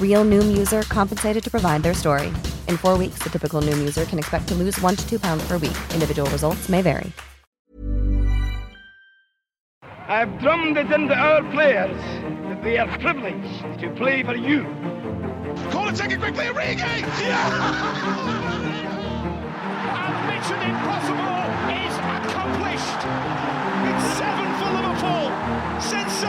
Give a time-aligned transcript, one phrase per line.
[0.00, 2.28] Real Noom user compensated to provide their story.
[2.68, 5.44] In four weeks, the typical Noom user can expect to lose one to two pounds
[5.48, 5.76] per week.
[5.92, 7.12] Individual results may vary.
[10.06, 11.96] I've drummed it into our players
[12.48, 14.64] that they are privileged to play for you.
[15.70, 16.82] Call it second quickly, Origi!
[16.82, 17.06] And
[20.28, 23.00] Mission Impossible is accomplished.
[23.88, 25.30] It's seven for Liverpool.
[25.80, 26.23] Sensational, astonishing, incredible.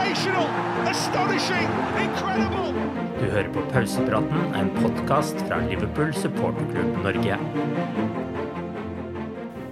[3.16, 7.36] Du hører på Pausepraten, en podkast fra Liverpool supporterklubb Norge.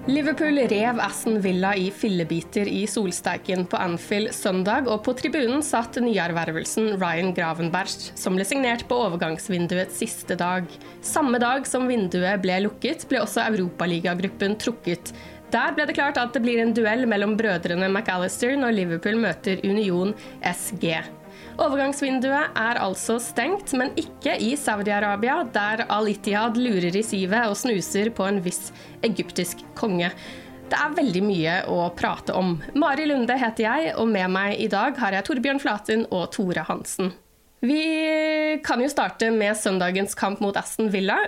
[0.05, 5.97] Liverpool rev Aston Villa i fillebiter i solsteiken på Anfield søndag, og på tribunen satt
[5.97, 10.69] nyervervelsen Ryan Gravenberg, som ble signert på overgangsvinduets siste dag.
[11.01, 15.15] Samme dag som vinduet ble lukket, ble også Europaligagruppen trukket.
[15.55, 19.61] Der ble det klart at det blir en duell mellom brødrene McAllister når Liverpool møter
[19.63, 20.11] Union
[20.51, 20.97] SG.
[21.63, 28.11] Overgangsvinduet er altså stengt, men ikke i Saudi-Arabia, der Al-Ittihad lurer i sivet og snuser
[28.11, 28.73] på en viss
[29.07, 30.11] egyptisk konge.
[30.67, 32.57] Det er veldig mye å prate om.
[32.75, 36.67] Mari Lunde heter jeg, og med meg i dag har jeg Torbjørn Flatin og Tore
[36.67, 37.15] Hansen.
[37.65, 41.21] Vi kan jo starte med søndagens kamp mot Aston Villa.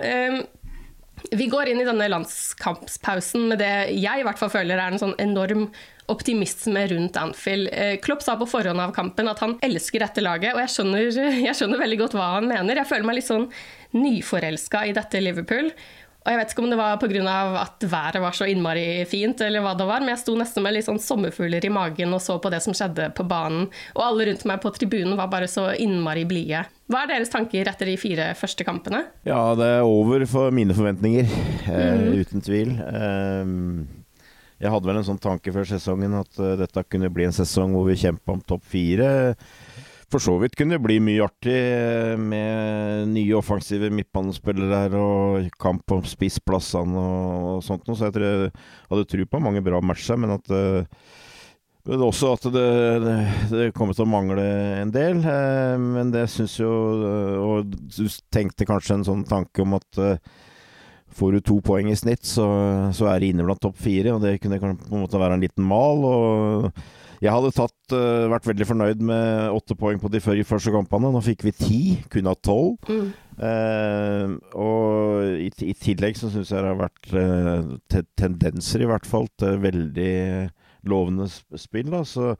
[1.31, 5.01] Vi går inn i denne landskampspausen med det jeg i hvert fall føler er en
[5.01, 5.67] sånn enorm
[6.07, 7.69] optimisme rundt Anfield.
[7.73, 11.09] Eh, Klopp sa på forhånd av kampen at han elsker dette laget, og jeg skjønner,
[11.49, 12.79] jeg skjønner veldig godt hva han mener.
[12.79, 13.49] Jeg føler meg litt sånn
[13.97, 15.73] nyforelska i dette Liverpool.
[16.27, 17.35] Og jeg vet ikke om det var pga.
[17.61, 20.73] at været var så innmari fint, eller hva det var, men jeg sto nesten med
[20.75, 23.69] litt sånn sommerfugler i magen og så på det som skjedde på banen.
[23.95, 26.65] Og alle rundt meg på tribunen var bare så innmari blide.
[26.91, 29.05] Hva er deres tanker etter de fire første kampene?
[29.23, 31.23] Ja, det er over for mine forventninger,
[31.71, 32.19] eh, Mhm.
[32.19, 32.75] uten tvil.
[32.75, 33.87] Eh,
[34.59, 37.71] jeg hadde vel en sånn tanke før sesongen at eh, dette kunne bli en sesong
[37.71, 39.35] hvor vi kjempa om topp fire.
[40.07, 45.47] For så vidt kunne det bli mye artig eh, med nye offensive midtbanespillere her og
[45.59, 48.51] kamp om spissplassene og, sånt noe, så jeg tror jeg
[48.87, 51.07] hadde tro på mange bra matcher, men at eh,
[51.87, 52.69] men også at det,
[53.03, 53.17] det,
[53.51, 54.43] det kommer til å mangle
[54.81, 55.21] en del.
[55.23, 56.71] Eh, men det syns jo
[57.39, 60.01] Og du tenkte kanskje en sånn tanke om at
[61.15, 62.45] får du to poeng i snitt, så,
[62.91, 64.17] så er det inne blant topp fire.
[64.17, 66.03] Og det kunne på en måte være en liten mal.
[66.03, 66.67] Og
[67.23, 71.09] jeg hadde tatt, uh, vært veldig fornøyd med åtte poeng på de før- første kampene.
[71.13, 71.79] Nå fikk vi ti,
[72.13, 72.77] kun av tolv.
[72.89, 73.07] Mm.
[73.37, 78.89] Uh, og i, i tillegg så syns jeg det har vært uh, te tendenser, i
[78.89, 80.13] hvert fall, til veldig
[80.89, 81.89] lovende spill.
[81.93, 82.03] Da.
[82.07, 82.35] Så,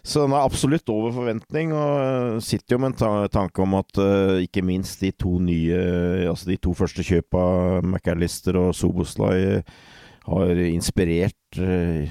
[0.00, 4.00] så den er absolutt over forventning, og sitter jo med en ta tanke om at
[4.00, 5.80] uh, ikke minst de to nye
[6.30, 7.44] Altså de to første kjøpa,
[7.84, 9.60] McAllister og Soboslai,
[10.30, 12.10] har inspirert eh,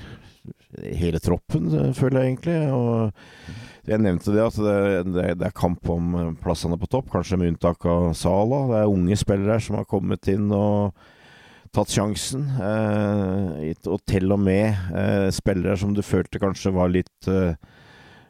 [0.78, 2.58] hele troppen, eh, føler jeg egentlig.
[2.74, 7.10] Og jeg nevnte det at det, det, det er kamp om eh, plassene på topp,
[7.14, 8.66] kanskje med unntak av Sala.
[8.72, 10.94] Det er unge spillere her som har kommet inn og
[11.76, 12.46] tatt sjansen.
[12.62, 17.56] Eh, og til og med eh, spillere som du følte kanskje var litt eh,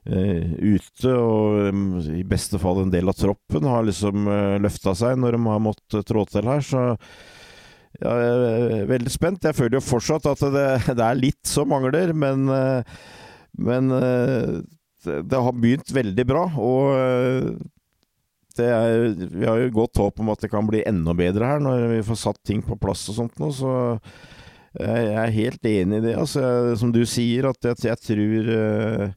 [0.08, 1.84] eh, ute, og um,
[2.16, 5.64] i beste fall en del av troppen har liksom uh, løfta seg når de har
[5.64, 6.64] måttet trå til her.
[6.64, 6.86] Så
[8.00, 9.44] ja, er veldig spent.
[9.44, 12.94] Jeg føler jo fortsatt at det, det er litt som mangler, men, eh,
[13.60, 14.62] men eh,
[15.04, 16.46] det, har begynt veldig bra.
[16.56, 17.52] Og eh,
[18.60, 21.86] er, vi har jo godt håp om at det kan bli enda bedre her når
[21.94, 23.52] vi får satt ting på plass og sånt nå.
[23.56, 23.72] Så
[24.80, 26.18] jeg er helt enig i det.
[26.20, 26.42] Altså,
[26.80, 29.14] som du sier, at jeg, jeg tror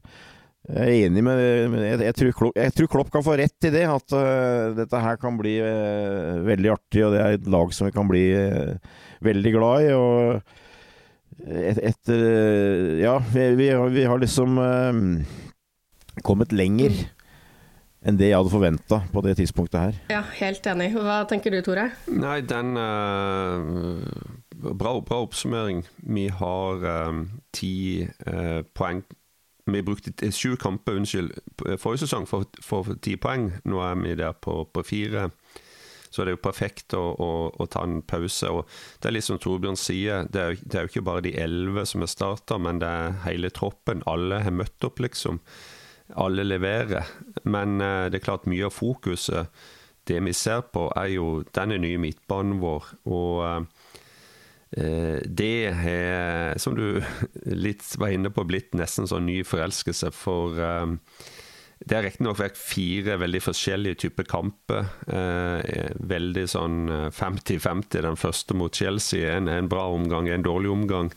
[0.63, 3.71] Jeg er enig med Jeg, jeg, tror Klopp, jeg, tror Klopp, kan få rett i
[3.73, 3.83] det.
[3.89, 7.89] At uh, dette her kan bli uh, veldig artig, og det er et lag som
[7.89, 8.23] vi kan bli
[9.23, 9.89] veldig glad i.
[9.97, 12.23] Og et, etter
[13.01, 14.61] Ja, vi, vi, har, vi, har, liksom
[16.23, 16.93] kommet lenger
[18.03, 19.99] enn det jeg hadde forventa på det tidspunktet her.
[20.11, 20.89] Ja, helt enig.
[20.95, 21.89] Hva tenker du, Tore?
[22.11, 22.75] Nei, den
[24.53, 25.83] bra, bra, oppsummering.
[26.07, 26.87] Vi har
[27.55, 27.73] ti
[28.29, 29.03] uh, poeng.
[29.65, 31.37] Vi brukte sju kamper unnskyld,
[31.79, 33.51] forrige sesong for, for ti poeng.
[33.63, 35.29] Nå er vi der på, på fire.
[36.13, 38.49] Så det er jo perfekt å, å, å, ta en pause.
[38.51, 38.67] Og
[39.01, 41.87] det er litt som Torbjørn sier, det er, det er jo ikke bare de elleve
[41.89, 44.03] som er starta, men det er hele troppen.
[44.09, 45.39] Alle har møtt opp, liksom.
[46.19, 47.09] Alle leverer.
[47.49, 49.49] Men uh, det er klart mye av fokuset,
[50.05, 52.93] det vi ser på, er jo denne nye midtbanen vår.
[53.07, 53.82] og Eh,
[54.73, 56.97] det har, som du
[57.65, 60.09] litt var inne på, blitt nesten sånn ny forelskelse.
[60.15, 60.97] For um,
[61.83, 64.87] det har riktignok vært fire veldig forskjellige typer kamper.
[65.03, 66.77] Eh, veldig sånn
[67.11, 68.05] 50-50.
[68.05, 71.11] Den første mot Chelsea, en, en, bra omgang, en dårlig omgang.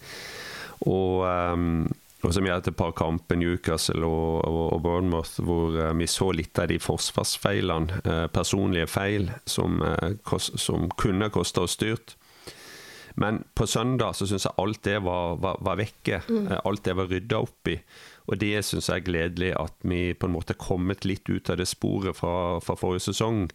[0.90, 6.32] Og, og som hadde et par kamper, Newcastle og, og, og Bournemouth, hvor vi så
[6.34, 9.78] litt av de forsvarsfeilene, personlige feil, som,
[10.42, 12.18] som kunne kosta oss styrt.
[13.22, 16.20] Men på søndag så syns jeg alt det var, var, var vekke.
[16.28, 16.46] Mm.
[16.50, 17.78] Eh, alt det var rydda opp i.
[18.26, 21.50] Og det syns jeg er gledelig at vi på en måte er kommet litt ut
[21.52, 23.46] av det sporet fra, fra forrige sesong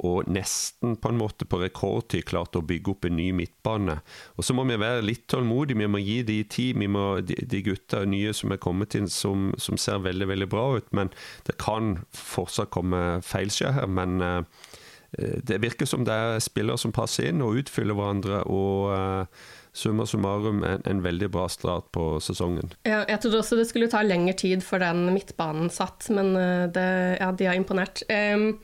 [0.00, 3.98] og nesten på en måte på rekordtid klart å bygge opp en ny midtbane.
[4.38, 6.78] Og Så må vi være litt tålmodige, vi må gi de tid.
[6.80, 10.48] Vi må, de, de gutta nye som er kommet inn som, som, ser veldig veldig
[10.52, 10.88] bra ut.
[10.96, 11.12] Men
[11.48, 13.90] det kan fortsatt komme feilskjær her.
[13.90, 14.69] Men uh,
[15.18, 18.44] det virker som det er spillere som passer inn og utfyller hverandre.
[18.46, 22.72] og uh, summa summarum en, en, veldig bra start på sesongen.
[22.82, 26.64] Ja, jeg trodde også det skulle ta lengre tid for den midtbanen satt, men eh,
[26.74, 26.88] det,
[27.20, 28.02] ja, de har imponert.
[28.10, 28.56] Um,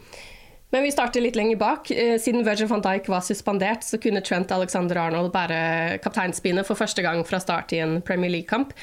[0.74, 1.86] men vi starter litt lenger bak.
[2.20, 7.04] Siden Virgin van Dijk var suspendert, så kunne Trent Alexander Arnold bære kapteinspinnet for første
[7.06, 8.74] gang fra start i en Premier League-kamp.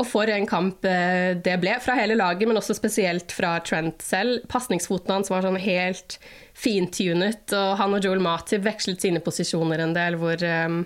[0.00, 4.02] Og for en kamp eh, det ble, fra hele laget, men også spesielt fra Trent
[4.02, 4.42] selv.
[4.50, 6.18] Pasningsfoten hans var sånn helt
[6.58, 10.80] fintunet, og han og Joel Matip vekslet sine posisjoner en del, hvor um,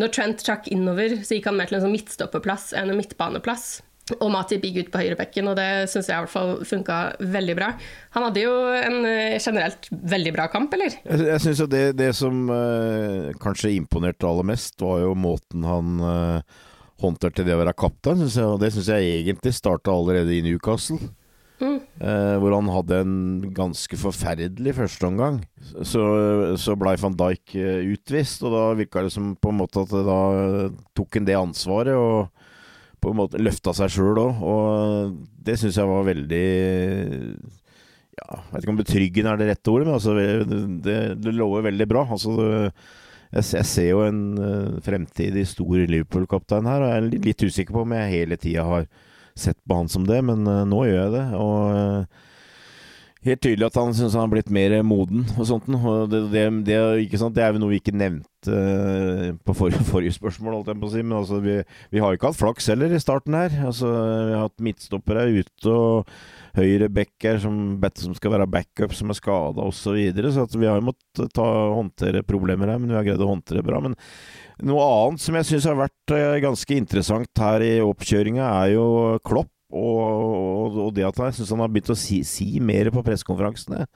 [0.00, 3.80] når Trent trakk innover, så gikk han mer til en sånn midtstopperplass enn en midtbaneplass.
[4.18, 6.96] Og Matip gikk ut på høyrebekken, og det syns jeg i hvert fall funka
[7.32, 7.70] veldig bra.
[8.16, 10.96] Han hadde jo en eh, generelt veldig bra kamp, eller?
[11.06, 15.64] Jeg, jeg syns jo det, det som uh, kanskje imponerte aller mest, var jo måten
[15.68, 16.60] han uh,
[17.02, 21.00] håndterte det å være kaptein, synes jeg, det syns jeg egentlig starta allerede i Newcastle.
[21.62, 21.78] Mm.
[22.02, 23.16] Eh, hvor han hadde en
[23.54, 25.42] ganske forferdelig førsteomgang.
[25.86, 26.02] Så,
[26.58, 29.92] så blei van Dijk eh, utvist, og da virka det som på en måte at
[30.08, 30.22] da
[30.96, 32.32] tok han det ansvaret og
[33.02, 34.42] på en måte løfta seg sjøl òg.
[34.42, 35.14] Og
[35.46, 36.46] det syns jeg var veldig
[38.12, 41.36] ja, Jeg vet ikke om betryggende er det rette ordet, men altså, det, det, det
[41.36, 42.04] lover veldig bra.
[42.10, 42.50] Altså, det,
[43.32, 47.46] jeg, jeg, ser jo en uh, fremtidig stor Liverpool-kaptein her, og jeg er litt, litt,
[47.48, 48.84] usikker på om jeg hele tida har
[49.32, 51.24] sett på han som det, men uh, nå gjør jeg det.
[51.40, 52.28] Og uh,
[53.24, 55.70] helt tydelig at han syns han har blitt mer moden og sånt.
[55.72, 56.76] Og det, det, det,
[57.08, 60.92] det er jo noe vi ikke nevnte på forrige, forrige, spørsmål, holdt jeg på å
[60.92, 61.06] si.
[61.06, 61.56] Men altså, vi,
[61.94, 63.56] vi har jo ikke hatt flaks heller i starten her.
[63.64, 66.12] Altså, vi har hatt midtstoppere ute og
[66.56, 67.56] høyre backer som,
[67.98, 69.78] som, skal være backup, som er skada osv.
[69.82, 70.32] Så, videre.
[70.34, 73.64] så vi har jo måttet ta, håndtere problemer her, men vi har greid å håndtere
[73.66, 73.80] bra.
[73.84, 73.96] Men
[74.68, 78.86] noe annet som jeg syns har vært eh, ganske interessant her i oppkjøringa, er jo
[79.26, 79.50] Klopp.
[79.72, 83.04] Og, og, og det at jeg syns han har begynt å si, si mer på
[83.06, 83.86] pressekonferansene.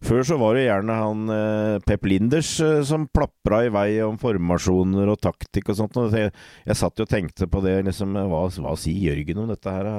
[0.00, 4.16] Før så var det gjerne han eh, Pep Linders eh, som plapra i vei om
[4.20, 5.98] formasjoner og taktikk og sånt.
[6.00, 6.32] Og jeg,
[6.64, 9.90] jeg satt jo og tenkte på det, liksom Hva, hva sier Jørgen om dette her?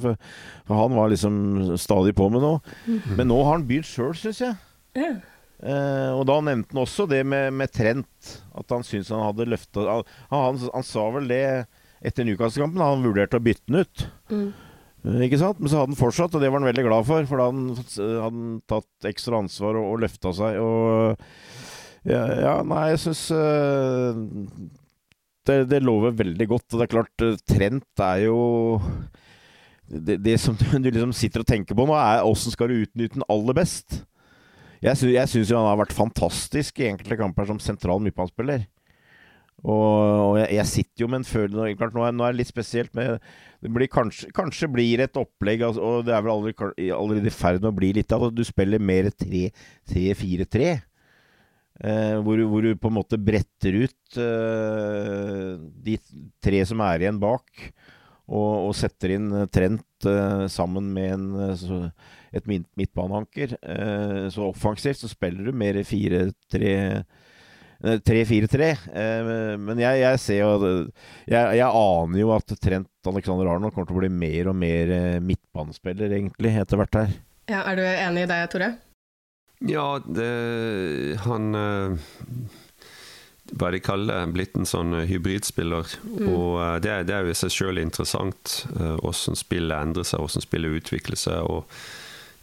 [0.00, 0.16] for,
[0.70, 2.76] han var liksom stadig på med noe.
[2.88, 3.14] Mm.
[3.20, 4.56] Men nå har han begynt sjøl, syns jeg.
[4.96, 5.20] Yeah.
[5.64, 8.34] Eh, og da nevnte han også det med, med Trent.
[8.56, 11.44] At han syntes han hadde løfta han, han, han, sa vel det
[12.04, 12.82] etter Newcastle-kampen.
[12.84, 14.06] Han vurderte å bytte den ut.
[14.32, 14.48] Mm.
[15.04, 15.60] Eh, ikke sant?
[15.60, 17.26] Men så hadde han fortsatt, og det var han veldig glad for.
[17.28, 20.60] For da hadde han tatt ekstra ansvar og, og løfta seg.
[20.62, 21.20] Og
[22.08, 24.12] ja, ja, nei, jeg syns uh,
[25.48, 26.66] det, det, lover veldig godt.
[26.72, 28.40] Og det er klart, uh, Trent er jo
[29.88, 33.18] det, det, som du liksom sitter og tenker på nå, er åssen skal du utnytte
[33.18, 34.02] den aller best.
[34.84, 38.66] Jeg, sy syns jo han har vært fantastisk i enkelte kamper som sentral midtbanespiller.
[39.64, 42.92] Og, og jeg, jeg, sitter jo med en følelse nå nå er det litt spesielt
[42.96, 43.16] med
[43.64, 47.62] det blir kanskje, kanskje blir et opplegg, altså, og det er vel allerede, i ferd
[47.62, 48.34] med å bli litt av det.
[48.36, 50.66] Du spiller mer 3-4-3.
[51.80, 55.54] Eh, hvor, hvor, du på en måte bretter ut eh,
[55.88, 55.96] de
[56.44, 57.64] tre som er igjen bak,
[58.28, 61.80] og, og setter inn Trent eh, sammen med en, så,
[62.36, 63.56] et midtbaneanker.
[64.34, 66.74] så offensivt så spiller du mer 4-3
[67.84, 68.70] 3-4-3.
[69.60, 70.54] Men jeg, jeg, ser jo
[71.28, 74.94] jeg, jeg, aner jo at Trent Alexander Arnold kommer til å bli mer og mer
[75.24, 77.14] midtbanespiller, egentlig, etter hvert her.
[77.50, 78.70] Ja, er du enig i det, Tore?
[79.64, 81.52] Ja, det, han
[83.54, 85.92] Hva de kaller blitt en sånn eh, hybridspiller.
[86.04, 86.30] Mm.
[86.32, 90.80] Og det, det, er jo i seg sjøl interessant hvordan spillet endrer seg, hvordan spillet
[90.80, 91.44] utvikler seg.
[91.44, 91.68] og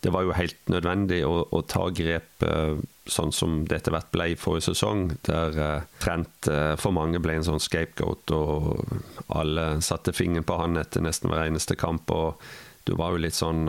[0.02, 2.42] det var jo helt nødvendig å, å ta grep
[3.10, 7.48] sånn som det etter hvert ble i forrige sesong, der Trent for mange ble en
[7.48, 12.12] sånn scapegoat, og alle satte fingeren på han etter nesten hver eneste kamp.
[12.14, 12.38] og
[12.86, 13.66] Du var jo litt sånn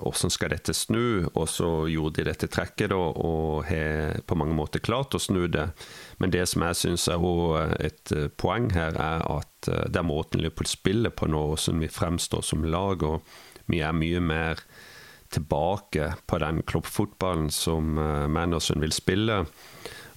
[0.00, 1.26] hvordan skal dette snu?
[1.34, 5.46] Og så gjorde de dette trekket, da, og har på mange måter klart å snu
[5.50, 5.68] det.
[6.18, 7.26] Men det som jeg syns er
[7.80, 11.84] et eh, poeng her, er at eh, det er måten Liverpool spiller på nå, hvordan
[11.84, 13.02] vi fremstår som lag.
[13.02, 13.22] og
[13.70, 14.64] Vi er mye mer
[15.30, 19.44] tilbake på den kloppfotballen som uh, Manderson vil spille.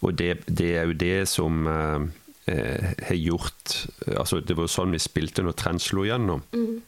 [0.03, 2.03] Og det, det, er jo det som uh,
[2.43, 3.85] har gjort
[4.19, 6.43] altså Det var sånn vi spilte når Trent slo gjennom.
[6.51, 6.81] Mm.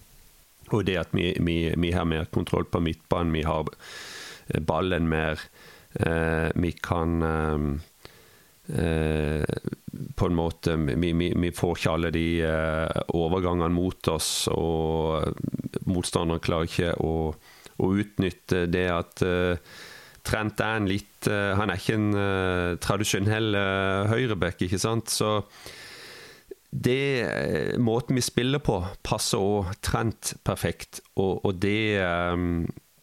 [0.73, 3.69] Og det at vi, vi, vi har mer kontroll på midtbanen, vi har
[4.65, 5.41] ballen mer.
[5.95, 7.91] Uh, vi kan eh,
[8.65, 9.45] Uh,
[10.17, 15.37] på en måte vi, vi, vi, får ikke alle de eh, overgangene mot oss, og
[15.85, 17.11] motstanderen klarer ikke å,
[17.81, 19.75] å utnytte det at eh,
[20.25, 23.57] Trent er en litt Han er ikke en tradisjonell
[24.09, 25.11] høyreback, ikke sant?
[25.13, 25.35] Så
[26.75, 30.99] det eh, Måten vi spiller på, passer òg Trent perfekt.
[31.15, 32.01] Og, og det,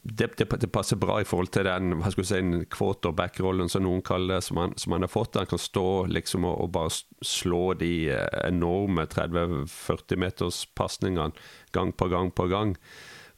[0.03, 2.43] det, det, det, passer bra i forhold til den hva skal si,
[2.75, 5.41] quarterback-rollen som noen kaller det, som han, som han, har fått.
[5.41, 6.93] Han kan stå liksom og, og bare
[7.25, 11.33] slå de eh, enorme 30-40 meters pasningene
[11.73, 12.77] gang på gang på gang.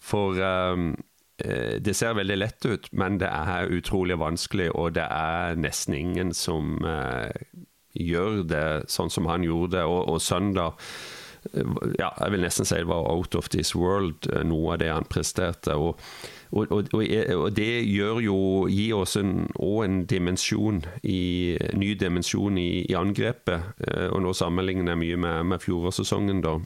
[0.05, 0.95] For um,
[1.35, 6.31] det ser veldig lett ut, men det er utrolig vanskelig, og det er nesten ingen
[6.31, 7.27] som uh,
[7.95, 9.85] gjør det sånn som han gjorde.
[9.87, 10.75] Og, og søndag
[11.53, 14.83] eh, ja, jeg vil nesten si det var out of this world, eh, noe av
[14.83, 15.77] det han presterte.
[15.79, 16.01] Og,
[16.55, 18.39] og, og, og det gjør jo,
[18.71, 23.75] gir oss en, en dimensjon i, ny dimensjon i, i, angrepet.
[23.87, 26.59] Eh, og nå sammenligner jeg mye med, med fjorårssesongen, da.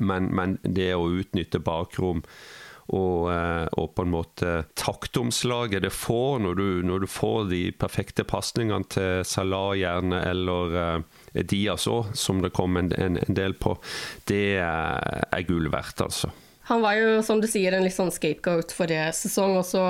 [0.00, 2.22] Men, men det å utnytte bakrom
[2.92, 7.62] og, eh, og, på en måte taktomslaget det får når du, når du får de
[7.80, 13.36] perfekte pasningene til Salah gjerne, eller uh, Diaz òg, som det kom en, en, en,
[13.36, 13.76] del på,
[14.28, 16.32] det er, er gull verdt, altså.
[16.68, 19.58] Han var jo, som du sier, en litt sånn scapegoat forrige sesong.
[19.60, 19.84] og så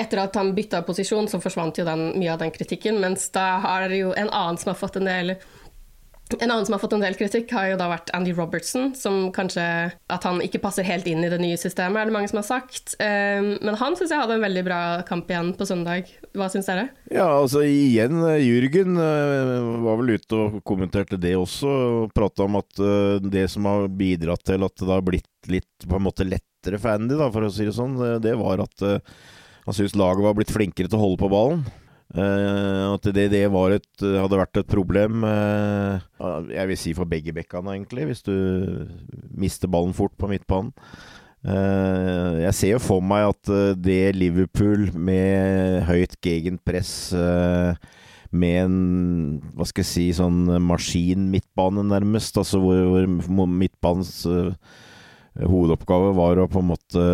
[0.00, 3.00] etter at han bytta posisjon, så forsvant jo den, mye av den kritikken.
[3.02, 5.34] Mens da har jo en annen som har fått en del
[6.38, 9.30] en annen som har fått en del kritikk, har jo da vært Andy Robertson, som
[9.34, 9.64] kanskje
[10.10, 12.46] At han ikke passer helt inn i det nye systemet, er det mange som har
[12.46, 12.94] sagt.
[13.02, 16.10] Ehm, men han syns jeg hadde en veldig bra kamp igjen på søndag.
[16.36, 16.88] Hva syns dere?
[17.10, 21.74] Ja, altså igjen, Jürgen eh, var vel ute og kommenterte det også.
[22.04, 25.86] Og prata om at eh, det som har bidratt til at det har blitt litt
[25.88, 28.62] på en måte lettere for Andy, da, for å si det sånn, eh, det var
[28.66, 28.88] at
[29.66, 31.64] han syns laget var blitt flinkere til å holde på ballen.
[32.10, 36.02] Uh, at det, det et, hadde vært et problem, uh,
[36.50, 38.34] jeg vil si for begge bekkene, egentlig, hvis du
[39.38, 40.74] mister ballen fort på midtbanen.
[41.46, 47.14] Uh, jeg ser jo for meg at det Liverpool med høyt gegenpress
[48.30, 48.74] med en
[49.54, 54.24] hva skal jeg si, sånn maskin-midtbane, nærmest, altså hvor, hvor midtbanens
[55.38, 57.06] hovedoppgave var å på en måte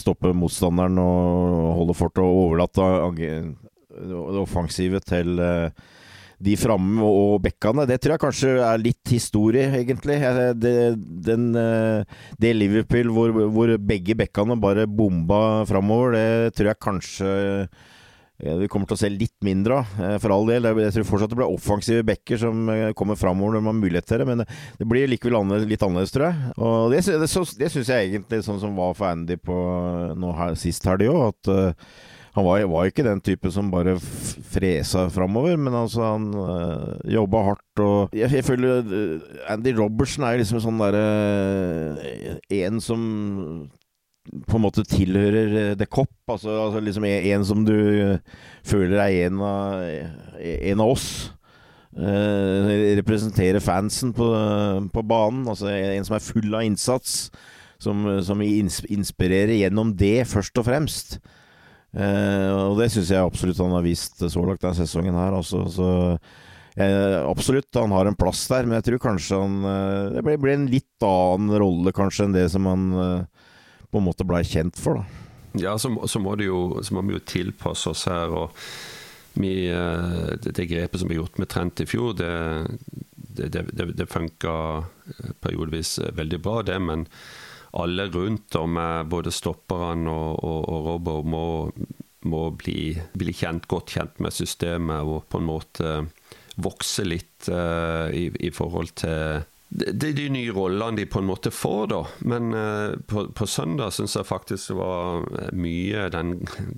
[0.00, 2.88] stoppe motstanderen og holde fort og overlate
[3.18, 5.70] det offensive til eh,
[6.38, 7.86] de framme og bekkene.
[7.88, 10.20] Det tror jeg kanskje er litt historie, egentlig.
[10.62, 10.74] Det,
[11.26, 17.32] den, eh, det Liverpool hvor, hvor begge bekkene bare bomba framover, det tror jeg kanskje
[18.38, 20.68] vi kommer til å se litt mindre av, eh, for all del.
[20.84, 24.06] Jeg tror fortsatt det blir offensive backer som eh, kommer framover når man har mulighet
[24.06, 24.44] til det, men
[24.78, 26.52] det blir likevel litt annerledes, tror jeg.
[26.62, 29.56] Og det, det, syns jeg egentlig sånn som var for Andy på
[30.14, 31.90] nå her, sist helg òg, at uh,
[32.38, 37.40] han var, var, ikke den typen som bare fresa framover, men altså han øh, jobba
[37.48, 38.92] hardt og Jeg, jeg føler
[39.50, 41.02] Andy Robertson er liksom sånn derre
[41.98, 43.02] øh, En som
[44.46, 46.12] på en måte tilhører eh, The Cop.
[46.30, 47.76] Altså, altså liksom en som du
[48.66, 49.82] føler er en av,
[50.38, 51.08] en av oss.
[51.98, 54.28] Eh, representerer fansen på,
[54.92, 55.46] på, banen.
[55.48, 57.28] Altså en som er full av innsats.
[57.78, 61.20] Som, som inspirerer gjennom det, først og fremst.
[61.96, 65.36] Eh, og det syns jeg absolutt han har vist så langt denne sesongen her.
[65.38, 65.88] Altså, så
[66.76, 70.40] eh, absolutt, han har en plass der, men jeg tror kanskje han eh, Det blir,
[70.42, 73.37] blir en litt annen rolle kanskje enn det som han eh,
[73.90, 75.24] på en måte blei kjent for, da.
[75.58, 78.30] Ja, så, så, må jo, så, må vi jo tilpasse oss her.
[78.30, 78.54] og
[79.38, 82.32] vi, eh, det, det, grepet som ble gjort med Trent i fjor, det,
[83.38, 84.54] det, det, det funka
[85.40, 86.78] periodevis veldig bra, det.
[86.82, 87.06] Men
[87.78, 88.78] alle rundt om
[89.08, 91.46] både stopperne og, og, og Robbo må,
[92.28, 95.92] må bli, bli, kjent, godt kjent med systemet og på en måte
[96.58, 101.26] vokse litt uh, i, i, forhold til det er de nye rollene de på en
[101.28, 102.00] måte får, da.
[102.24, 106.32] Men uh, på, på, søndag syns jeg faktisk det var mye den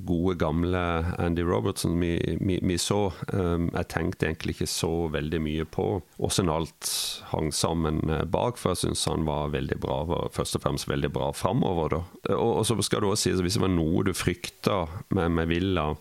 [0.09, 0.81] gode, gamle
[1.23, 3.13] Andy Robertson vi, vi, vi så.
[3.31, 5.87] Um, jeg tenkte egentlig ikke så veldig mye på
[6.19, 6.91] åssen alt
[7.31, 10.03] hang sammen eh, bak, for jeg syns han var veldig bra.
[10.11, 12.03] Var først og fremst veldig bra framover, da.
[12.35, 14.83] Og, og, så skal du også si at hvis det var noe du frykta
[15.15, 15.93] med, med Villa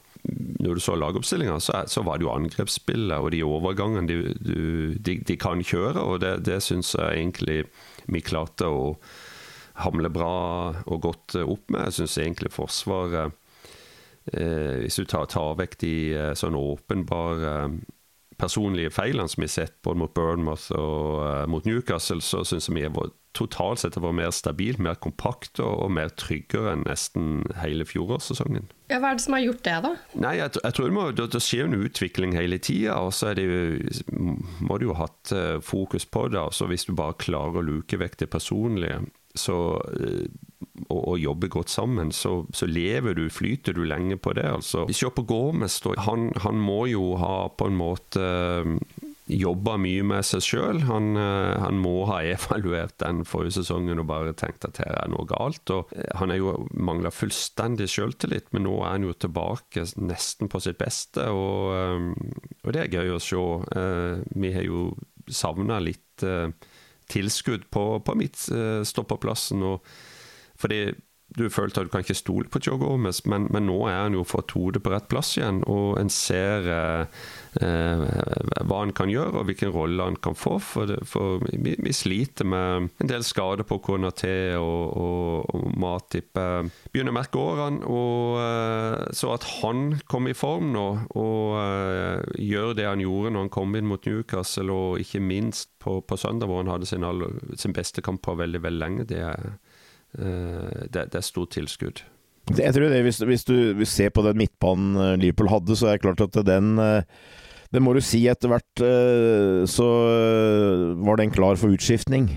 [0.60, 5.16] når du så lagoppstillinga, så, så, var det jo angrepsspillet og de overgangene de, de,
[5.26, 7.62] de kan kjøre, og det, det syns jeg egentlig
[8.10, 8.96] vi klarte å
[9.86, 10.34] hamle bra
[10.84, 11.88] og godt opp med.
[11.88, 13.32] Jeg syns egentlig Forsvaret
[14.34, 17.54] eh, Hvis du tar, tar vekk de eh, sånn åpenbare
[18.40, 22.70] personlige feilene som vi har sett både mot Burnmouth og uh, mot Newcastle, så syns
[22.70, 26.86] jeg vi var totalt sett var mer stabil, mer kompakt og, og, mer tryggere enn
[26.88, 28.70] nesten hele fjorårssesongen.
[28.90, 29.94] Ja, hva er det som har gjort det, da?
[30.18, 32.98] Nei, Jeg, jeg tror det, må, det, det skjer en utvikling hele tida.
[33.06, 36.42] Og så må du jo ha hatt uh, fokus på det.
[36.42, 39.04] Altså, hvis du bare klarer å luke vekk det personlige,
[39.38, 40.26] så uh,
[40.88, 44.46] og, og jobber godt sammen, så, så, lever du, flyter du lenge på det.
[44.48, 44.86] altså.
[44.92, 48.74] Se på Gomes, han, han, må jo ha på en måte eh,
[49.30, 50.82] jobba mye med seg sjøl.
[50.90, 55.12] Han, eh, han, må ha evaluert den forrige sesongen og bare tenkt at her er
[55.14, 55.64] noe galt.
[55.74, 60.52] og eh, Han er jo mangla fullstendig sjøltillit, men nå er han jo tilbake nesten
[60.52, 61.30] på sitt beste.
[61.30, 62.14] Og,
[62.64, 63.44] og det er gøy å se.
[64.36, 64.90] Vi har jo
[65.30, 66.26] savna litt
[67.10, 69.64] tilskudd på, på midtstopperplassen.
[70.60, 70.82] fordi
[71.38, 74.16] du følte at du kan ikke stole på Joe Gomez, men, men nå er han
[74.18, 77.20] jo fått hodet på rett plass igjen, og en ser eh,
[77.62, 78.02] eh,
[78.66, 80.58] hva han kan gjøre, og hvilken rolle han kan få.
[80.64, 85.70] For, det, for vi, vi, sliter med en del skader på Konaté og, og, og
[85.80, 86.34] Matip.
[86.34, 91.60] Eh, begynner å merke årene, og eh, så at han kom i form nå, og
[91.62, 96.00] eh, gjør det han gjorde når han kom inn mot Newcastle, og ikke minst på,
[96.02, 99.22] på søndag, hvor han hadde sin, all, sin beste kamp på veldig, veldig lenge, det
[99.30, 99.52] er
[100.18, 102.02] det, det er stort tilskudd.
[102.58, 105.98] Jeg tror det, hvis, hvis, du ser på den midtbanen eh, Liverpool hadde, så er
[105.98, 107.04] det klart at den eh,
[107.74, 108.84] det må du si etter hvert
[109.70, 109.88] så
[111.06, 112.30] var den klar for utskiftning.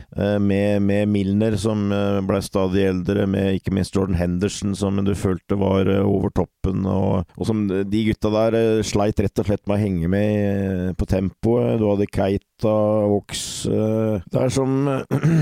[0.43, 1.87] Med, med Milner som
[2.27, 7.31] ble stadig eldre, med ikke minst Jordan Henderson som du følte var over toppen, og,
[7.37, 11.81] og som de gutta der sleit rett og slett med å henge med på tempoet.
[11.81, 12.77] Du hadde Keita,
[13.13, 14.87] Vox Det er som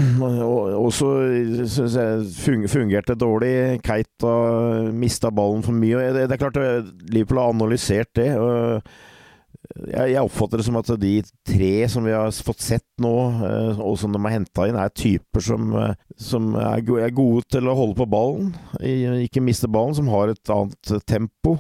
[0.87, 1.13] også
[1.67, 3.81] syns jeg fungerte dårlig.
[3.87, 4.35] Keita
[4.95, 6.11] mista ballen for mye.
[6.15, 6.59] Det, det er klart
[7.11, 8.33] Liverpool har analysert det.
[8.39, 9.09] og
[9.93, 11.13] jeg, oppfatter det som at de
[11.47, 13.15] tre som vi har fått sett nå,
[13.47, 16.83] eh, og som de har henta inn, er typer som, eh, som er,
[17.15, 21.59] gode til å holde på ballen, ikke miste ballen, som har et annet tempo.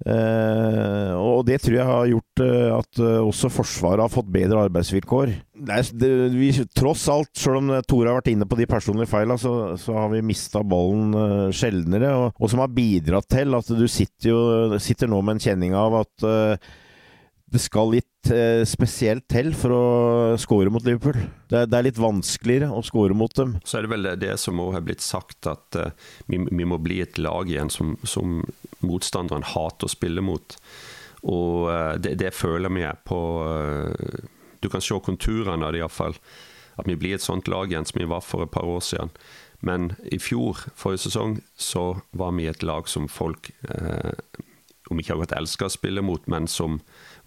[0.00, 5.32] Eh, og det tror jeg har gjort at også Forsvaret har fått bedre arbeidsvilkår.
[5.60, 9.36] Er, det, vi, tross alt, selv om Tore har vært inne på de personlige feilene,
[9.40, 12.14] så, så, har vi mista ballen sjeldnere.
[12.16, 15.76] Og, og, som har bidratt til at du sitter, jo, sitter nå med en kjenning
[15.76, 16.30] av at
[17.50, 19.84] det skal litt eh, spesielt til for å
[20.38, 21.18] score mot Liverpool.
[21.50, 23.56] Det, det, er litt vanskeligere å score mot dem.
[23.66, 25.90] Så er det vel det som òg har blitt sagt, at eh,
[26.30, 28.38] vi, vi, må bli et lag igjen som, som
[28.86, 30.54] motstanderen hater å spille mot.
[31.26, 34.30] Og eh, det, det, føler vi er på uh,
[34.62, 36.14] Du kan se konturene av det iallfall.
[36.78, 39.10] At vi blir et sånt lag igjen som vi var for et par år siden.
[39.66, 43.50] Men i fjor, forrige sesong, så var vi et lag som folk
[44.90, 46.80] om ikke akkurat elsker å spille mot, men som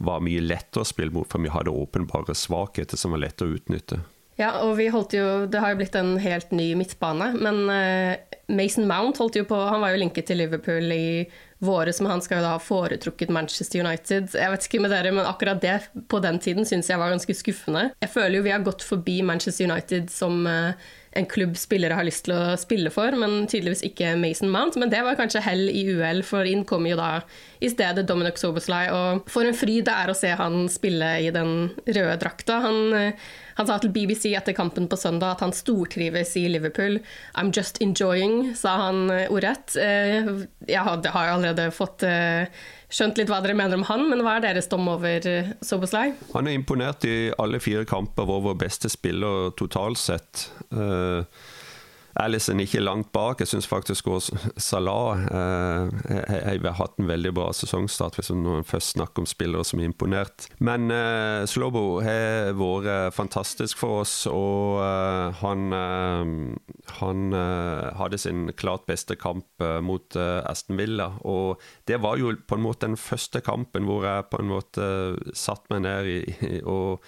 [0.06, 3.56] var mye lettere å spille mot, for vi hadde åpenbare svakheter som var lette å
[3.56, 4.04] utnytte.
[4.40, 8.16] Ja, og vi holdt jo Det har jo blitt en helt ny midtbane, men uh,
[8.50, 11.28] Mason Mount holdt jo på Han var jo linket til Liverpool i
[11.64, 14.34] våres, men han skal jo da ha foretrukket Manchester United.
[14.36, 15.78] Jeg vet ikke med dere, men akkurat det
[16.12, 17.86] på den tiden syns jeg var ganske skuffende.
[18.04, 20.74] Jeg føler jo vi har gått forbi Manchester United som uh,
[21.16, 24.78] en klubb spillere har lyst til å spille for, men tydeligvis ikke Mason Mount.
[24.82, 27.22] Men det var kanskje hell i uhell, for inn kom jo da
[27.64, 28.88] i stedet Dominic Soboslai.
[28.94, 32.60] Og for en fryd det er å se han spille i den røde drakta.
[32.66, 33.26] Han, eh,
[33.60, 37.00] han sa til BBC etter kampen på søndag at han stortrives i Liverpool.
[37.38, 39.78] I'm just enjoying, sa han eh, ordrett.
[39.78, 40.34] Eh,
[40.68, 42.06] jeg har allerede fått
[42.94, 45.26] skjønt litt hva dere mener om han, men hva er deres dom over
[45.66, 46.14] Soboslai?
[46.36, 50.48] Han er imponert i alle fire kamper, hvor vår beste spiller totalt sett.
[50.70, 51.26] Uh,
[52.20, 53.42] Alison ikke langt bak.
[53.42, 58.96] Jeg syns faktisk også Salah eh, har hatt en veldig bra sesongstart, hvis man først
[58.98, 60.48] snakker om spillere som er imponert.
[60.64, 68.22] Men eh, Slobo har vært fantastisk for oss, og eh, han, eh, han eh, hadde
[68.22, 71.14] sin klart beste kamp eh, mot Aston Villa.
[71.26, 74.88] Og det var jo på en måte den første kampen hvor jeg på en måte
[75.38, 77.04] satt meg ned i og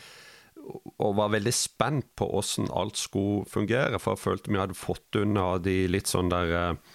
[0.95, 3.99] og var veldig spent på hvordan alt skulle fungere.
[4.01, 6.93] For jeg følte vi hadde fått unna de litt sånn der eh,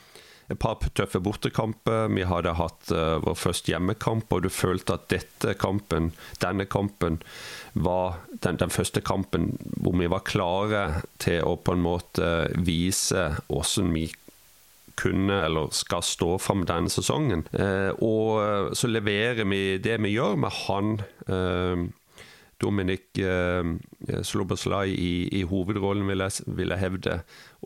[0.51, 2.09] et par tøffe bortekamper.
[2.11, 6.11] Vi hadde hatt uh, vår første hjemmekamp, og du følte at dette kampen,
[6.43, 7.21] denne kampen
[7.73, 10.83] var den, den, første kampen hvor vi var klare
[11.23, 12.33] til å på en måte
[12.67, 14.09] vise hvordan vi
[15.01, 17.47] kunne eller skal stå fram denne sesongen.
[17.55, 20.93] Uh, og så leverer vi det vi gjør med han.
[21.31, 21.87] Uh,
[22.61, 23.65] Dominic eh,
[24.27, 27.17] Sloboslai i, i, hovedrollen, vil jeg, vil jeg, hevde.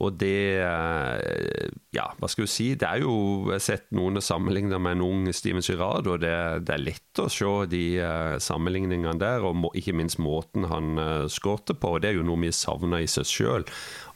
[0.04, 2.72] Og det eh, Ja, hva skal du si?
[2.78, 3.14] Det er jo
[3.48, 6.35] Jeg har sett noen sammenligner med en ung Steven Girard, og det,
[6.66, 10.98] det, er lett å se de eh, sammenligningene der, og må, ikke minst måten han
[10.98, 11.96] eh, skårte på.
[11.96, 13.68] og Det er jo noe vi savner i seg sjøl.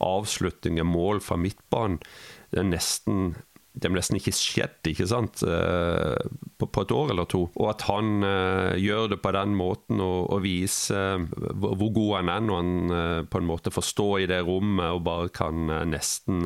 [0.05, 2.03] Avslutninger, mål fra midtbanen.
[2.49, 3.35] Det er nesten
[3.79, 6.19] det har nesten ikke skjedd ikke sant, eh,
[6.59, 7.45] på, på, et år eller to.
[7.55, 12.15] Og at han uh, gjør det på den måten og, og viser uh, hvor god
[12.19, 15.31] han er når han uh, på en måte får stå i det rommet og bare
[15.35, 16.43] kan nesten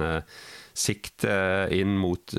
[0.73, 1.33] sikte
[1.75, 2.33] inn mot,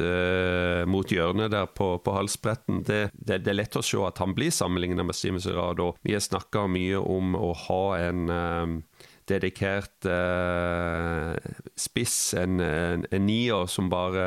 [0.90, 2.82] mot, hjørnet der på, på halsbretten.
[2.88, 5.84] Det, det, det, er lett å se at han blir sammenlignet med Steven Gerrard.
[6.02, 8.82] vi har snakka mye om å ha en
[9.30, 11.36] dedikert eh,
[11.80, 14.26] spiss, en, en, en, nier som bare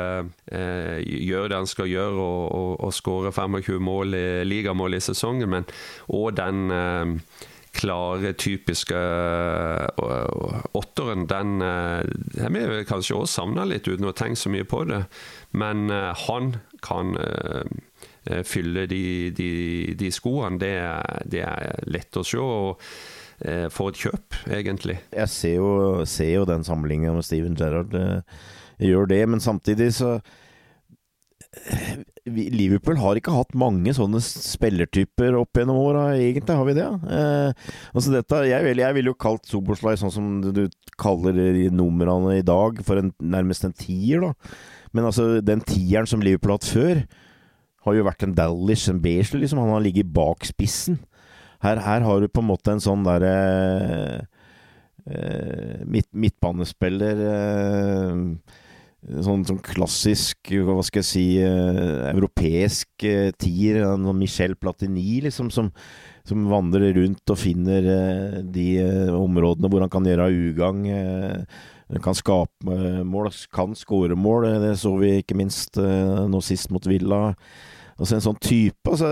[0.51, 5.03] eh, gjør det han skal gjøre og, og, og skårer 25 mål i, ligamål i
[5.03, 5.69] sesongen, men
[6.07, 7.45] òg den eh,
[7.77, 14.49] klare, typiske uh, åtteren, den har vi kanskje også savna litt, uten å tenke så
[14.49, 15.03] mye på det.
[15.61, 17.13] Men uh, han kan
[18.49, 19.51] fylle de, de,
[19.99, 20.57] de skoene.
[20.57, 20.73] Det,
[21.29, 22.41] det, er lett å se.
[22.41, 23.16] og Eh,
[23.69, 24.97] for et kjøp, egentlig.
[25.13, 25.71] Jeg ser jo,
[26.09, 27.93] ser jo den sammenligninga med Steven Gerrard.
[27.93, 28.21] Eh,
[28.89, 30.17] gjør det, men samtidig så
[31.57, 36.57] eh, Liverpool har ikke hatt mange sånne spillertyper opp gjennom åra, egentlig.
[36.57, 36.87] Har vi det?
[36.87, 38.65] Eh, altså dette, jeg,
[38.97, 40.65] vil, jo kalt Soboslai sånn som du
[40.99, 41.37] kaller
[41.73, 44.33] numrene i dag, for en, nærmest en tier, da.
[44.95, 47.05] Men altså, den tieren som Liverpool har hatt før,
[47.87, 49.61] har jo vært en Dallish, en Beasley, liksom.
[49.63, 50.99] Han har ligget bak spissen.
[51.63, 53.33] Her, her, har du på en måte en sånn derre
[55.07, 58.23] eh, midt, midtbanespiller eh,
[59.07, 63.77] Sånn, sånn, klassisk, hva skal jeg si, eh, europeisk eh, tier.
[64.17, 65.69] Michel Platini, liksom, som,
[66.27, 70.89] som, vandrer rundt og finner eh, de eh, områdene hvor han kan gjøre ugagn.
[70.91, 74.49] Eh, kan skape mål, kan skåre mål.
[74.65, 77.29] Det så vi ikke minst nå sist mot Villa.
[77.95, 78.91] Altså en sånn type.
[78.91, 79.07] Altså,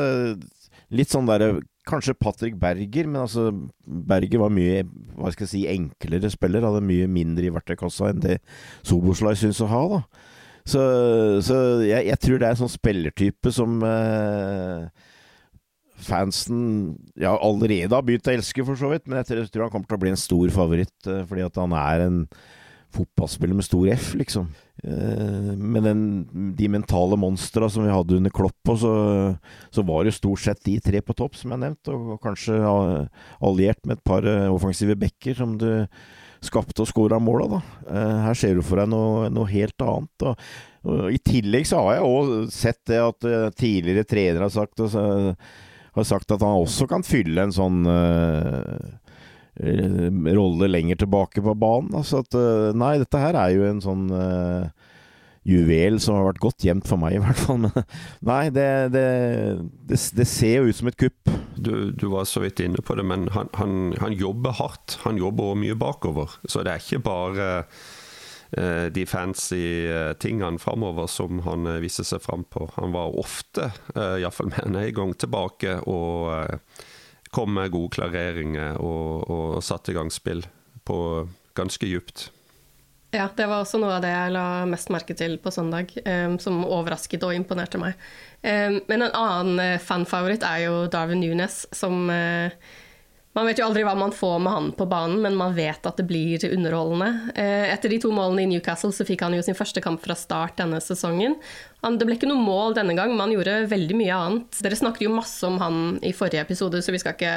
[0.91, 1.53] litt sånn derre
[1.85, 3.51] Kanskje Patrick Berger, men altså
[3.85, 4.83] Berger var mye
[5.15, 6.65] hva skal jeg si, enklere spiller.
[6.65, 8.39] Hadde mye mindre i verktøykassa enn det
[8.85, 9.83] Soboslai syns å ha.
[9.93, 10.01] da.
[10.65, 10.81] Så,
[11.45, 14.87] så jeg, jeg, tror det er en sånn spillertype som eh,
[16.07, 16.63] fansen
[17.21, 19.05] ja, allerede har begynt å elske, for så vidt.
[19.05, 21.75] Men jeg tror han kommer til å bli en stor favoritt, eh, fordi at han
[21.77, 22.21] er en
[22.95, 24.49] fotballspiller med stor F, liksom.
[24.83, 26.01] Eh, med den,
[26.57, 28.91] de mentale monstra som vi hadde under Klopp, så,
[29.73, 32.59] så var det stort sett de tre på topp, som jeg nevnte, og kanskje
[33.39, 35.69] alliert med et par eh, offensive backer som du
[36.45, 37.61] skapte og skåra måla, da.
[37.89, 40.27] Eh, her ser du for deg noe, noe helt annet.
[40.29, 40.49] Og,
[40.85, 46.05] og, I tillegg så har jeg òg sett det at tidligere trenere har sagt, har
[46.05, 49.04] sagt at han også kan fylle en sånn Eh,
[49.59, 51.93] rolle lenger tilbake på banen.
[51.95, 54.67] Altså at, eh, nei, dette her er jo en sånn uh,
[55.47, 57.61] juvel som har vært godt gjemt for meg, i hvert fall.
[57.65, 57.85] Men
[58.27, 59.05] nei, det, det,
[59.87, 61.35] det, det ser jo ut som et kupp.
[61.55, 64.97] Du, du, var så vidt inne på det, men han, han, han jobber hardt.
[65.05, 66.33] Han jobber også mye bakover.
[66.51, 67.47] Så det er ikke bare
[68.95, 69.87] de fancy
[70.21, 72.67] tingene framover som han viser seg fram på.
[72.75, 76.29] Han var ofte, uh, iallfall mener jeg, en gang, tilbake og
[77.35, 80.45] kom med gode klareringer og, og satte i gang spill
[80.87, 80.97] på
[81.57, 82.29] ganske djupt.
[83.15, 86.39] Ja, det var også noe av det jeg la mest merke til på søndag, um,
[86.41, 87.99] som overrasket og imponerte meg.
[88.41, 92.51] Um, men en annen fanfavoritt er jo Darwin Nunes, som uh,
[93.35, 95.99] man vet jo aldri hva man får med han på banen, men man vet at
[95.99, 97.33] det blir underholdende.
[97.35, 100.15] Uh, etter de to målene i Newcastle så fikk han jo sin første kamp fra
[100.19, 101.35] start denne sesongen.
[101.85, 104.61] Det ble ikke noe mål denne gang, men han gjorde veldig mye annet.
[104.65, 107.35] Dere snakket jo masse om han i forrige episode, så vi skal ikke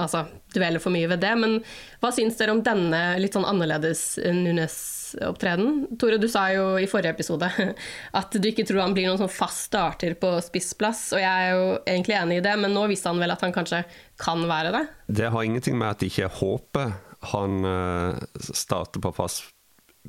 [0.00, 1.32] altså, dvele for mye ved det.
[1.40, 1.60] Men
[2.02, 4.76] hva syns dere om denne litt sånn annerledes Nunes
[5.22, 5.96] opptreden.
[5.98, 7.48] Tore, du sa jo i forrige episode
[8.20, 11.54] at du ikke tror han blir noen sånn fast starter på spissplass, og jeg er
[11.54, 13.84] jo egentlig enig i det, men nå viste han vel at han kanskje
[14.20, 14.84] kan være det?
[15.20, 16.94] Det har ingenting med at jeg ikke håper
[17.32, 19.46] han eh, starter på fast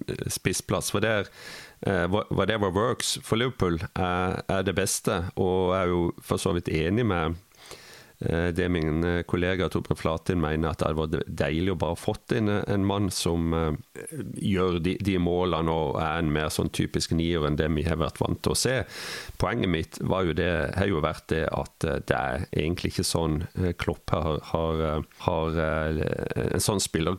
[0.07, 1.31] eh, spissplass, for det er
[1.85, 7.35] whatever works for Liverpool er det beste, og er jo for så vidt enig med
[7.35, 7.44] Eh,
[8.55, 12.35] det min eh, kollega Torbjørn Flatin mener, at det hadde vært deilig å bare fått
[12.35, 13.53] inn eh, en mann som
[14.35, 17.99] gjør de, de, målene og er en mer sånn typisk nier enn det vi har
[18.01, 18.75] vært vant til å se.
[19.41, 23.39] Poenget mitt var jo det, har jo vært det at det er egentlig ikke sånn
[23.81, 24.83] Klopp har, har,
[25.25, 27.17] har en sånn spiller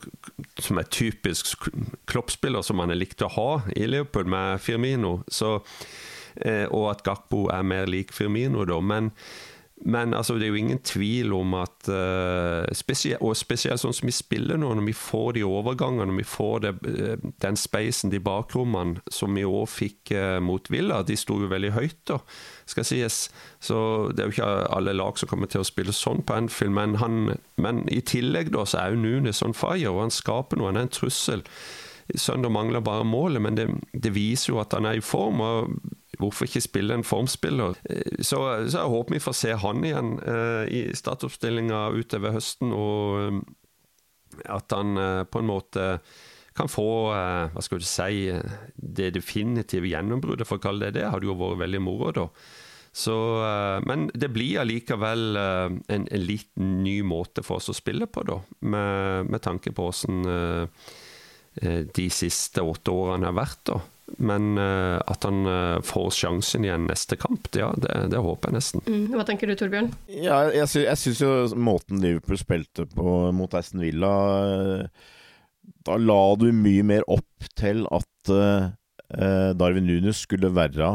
[0.62, 1.68] som er typisk
[2.10, 5.18] Klopp-spiller som han er likt å ha i Liverpool med Firmino.
[5.32, 5.58] Så,
[6.70, 8.80] og at Gakbo er mer lik Firmino, da.
[8.80, 9.12] men
[9.84, 14.08] men altså, det er jo ingen tvil om at uh, spesielt, Og spesielt sånn som
[14.08, 18.10] vi spiller nå, når vi får de overgangene, når vi får det, uh, den spacen,
[18.10, 22.18] de bakrommene, som vi òg fikk uh, mot Villa, de sto jo veldig høyt, da,
[22.64, 23.18] skal sies.
[23.60, 23.78] Så
[24.16, 26.96] det er jo ikke alle lag som kommer til å spille sånn på Anfield, men,
[27.02, 30.72] han, men i tillegg da, så er jo Nunes on fire, og han skaper noe,
[30.72, 31.44] han er en trussel.
[32.16, 35.42] Søndag mangler bare målet, men det, det viser jo at han er i form.
[35.42, 35.76] og
[36.20, 37.76] Hvorfor ikke spille en formspiller?
[37.90, 42.72] Eh, så, så jeg håper vi får se han igjen uh, i startoppstillinga utover høsten,
[42.72, 43.42] og um,
[44.52, 44.98] at han
[45.32, 45.84] på en måte
[46.56, 48.26] kan få hva skal du si,
[48.76, 51.10] det definitive gjennombruddet, for å kalle det det.
[51.12, 52.26] hadde jo vært veldig moro, da.
[52.96, 53.16] Så,
[53.84, 58.38] men det blir allikevel en, en liten ny måte for oss å spille på, da,
[58.72, 60.24] med, med tanke på åssen
[62.00, 63.62] de siste åtte årene har vært.
[63.72, 63.80] da.
[64.22, 68.52] Men uh, at han uh, får sjansen i en neste kamp, ja, det, det håper
[68.52, 68.84] jeg nesten.
[68.86, 69.16] Mm.
[69.16, 69.90] Hva tenker du, Torbjørn?
[70.14, 74.12] Ja, jeg, sy jeg syns jo måten Liverpool spilte på mot Aston Villa
[74.46, 75.08] uh,
[75.86, 80.88] Da la du mye mer opp til at Darwin Nunes skulle være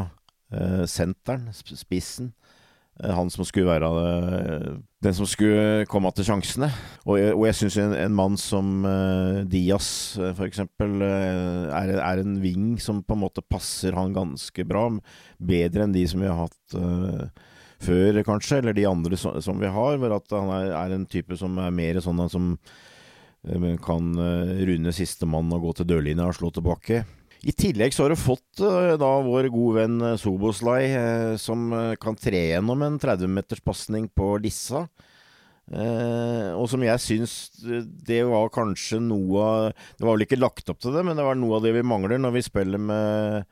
[0.91, 2.33] senteren, spissen.
[3.03, 6.69] Eh, han som skulle være eh, den som skulle komme til sjansene.
[7.07, 12.35] Og jeg, og syns en, en, mann som uh, Diaz, eksempel, uh, er, er, en
[12.43, 14.85] ving som på en måte passer han ganske bra.
[15.41, 17.25] Bedre enn de som vi har hatt uh,
[17.81, 19.97] før, kanskje, eller de andre som, som vi har.
[19.97, 22.55] Hvor at han er, er, en type som er mer sånn som
[23.81, 26.99] kan runde sistemann og gå til dørlinja og slå tilbake.
[27.41, 31.71] I tillegg så har du fått uh, da vår gode venn uh, Soboslai, uh, som
[32.01, 34.87] kan tre gjennom en 30-meters pasning på Lissa.
[35.71, 37.33] og som jeg syns
[38.03, 41.23] det var kanskje noe av Det var vel ikke lagt opp til det, men det
[41.23, 43.45] var noe av det vi mangler når vi spiller med,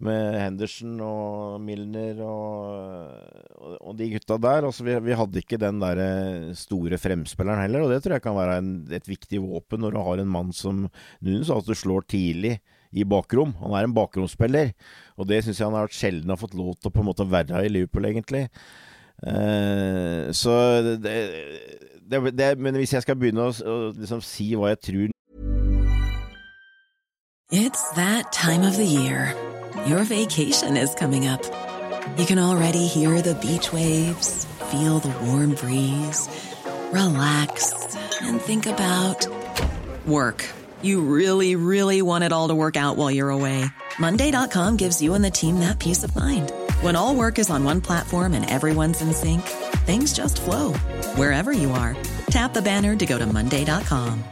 [0.00, 4.64] med Henderson og Milner og, og, de gutta der.
[4.70, 6.00] Altså, vi, vi, hadde ikke den der
[6.56, 10.04] store fremspilleren heller, og det tror jeg kan være en, et viktig våpen når du
[10.08, 10.86] har en mann som
[11.20, 13.54] Nunes, at du slår tidlig i bakrom.
[13.62, 14.72] Han er en bakromspiller,
[15.16, 17.28] og det syns jeg han har sjelden har fått lov til å på en måte
[17.28, 18.46] være i Liverpool, egentlig.
[19.22, 20.52] Eh, så
[20.82, 21.12] det,
[22.10, 25.10] det, det, Men hvis jeg skal begynne å, å liksom si hva jeg tror
[27.52, 29.34] It's that time of the year.
[29.86, 31.44] Your vacation is coming up.
[32.16, 36.30] You can already hear the beach waves, feel the warm breeze,
[36.92, 37.72] relax
[38.22, 39.26] and think about
[40.06, 40.61] work.
[40.82, 43.64] You really, really want it all to work out while you're away.
[43.98, 46.52] Monday.com gives you and the team that peace of mind.
[46.80, 49.42] When all work is on one platform and everyone's in sync,
[49.86, 50.72] things just flow
[51.16, 51.96] wherever you are.
[52.26, 54.22] Tap the banner to go to Monday.com.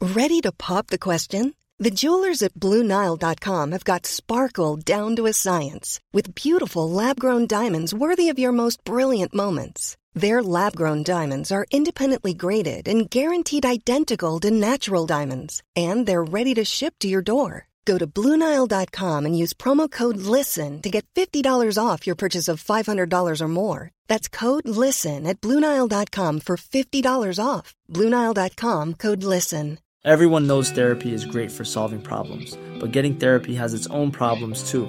[0.00, 1.54] Ready to pop the question?
[1.78, 7.46] The jewelers at Bluenile.com have got sparkle down to a science with beautiful lab grown
[7.46, 9.96] diamonds worthy of your most brilliant moments.
[10.14, 16.22] Their lab grown diamonds are independently graded and guaranteed identical to natural diamonds, and they're
[16.22, 17.68] ready to ship to your door.
[17.86, 22.62] Go to Bluenile.com and use promo code LISTEN to get $50 off your purchase of
[22.62, 23.90] $500 or more.
[24.06, 27.74] That's code LISTEN at Bluenile.com for $50 off.
[27.90, 29.78] Bluenile.com code LISTEN.
[30.04, 34.68] Everyone knows therapy is great for solving problems, but getting therapy has its own problems
[34.68, 34.88] too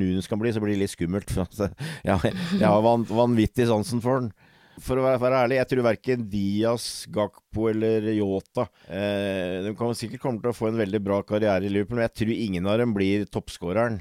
[0.00, 1.34] Nunes kan bli, så blir det litt skummelt.
[2.08, 4.32] ja, jeg har van, vanvittig sansen for den.
[4.80, 9.92] For å være, være ærlig, jeg tror verken Diaz, Gakpo eller Yota eh, De kan
[9.96, 12.70] sikkert komme til å få en veldig bra karriere i Liverpool, men jeg tror ingen
[12.72, 14.00] av dem blir toppskåreren.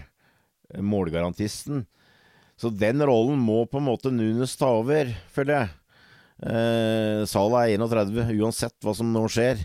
[0.80, 1.84] Målgarantisten.
[2.56, 5.78] Så den rollen må på en måte Nunes ta over, føler jeg.
[6.42, 9.60] Eh, Salah er 31, uansett hva som nå skjer.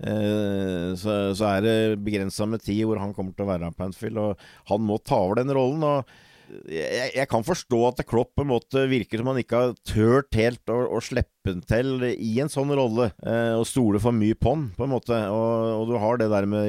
[0.00, 3.86] Eh, så, så, er det begrensa med tid hvor han kommer til å være på
[3.88, 5.84] Anfield, og han må ta over den rollen.
[5.84, 6.18] og
[6.66, 10.34] jeg, jeg, kan forstå at Klopp på en måte virker som han ikke har turt
[10.38, 14.38] helt å, å slippe den til i en sånn rolle, eh, og stole for mye
[14.38, 15.18] på han, på en måte.
[15.30, 16.66] Og, og, du har det der med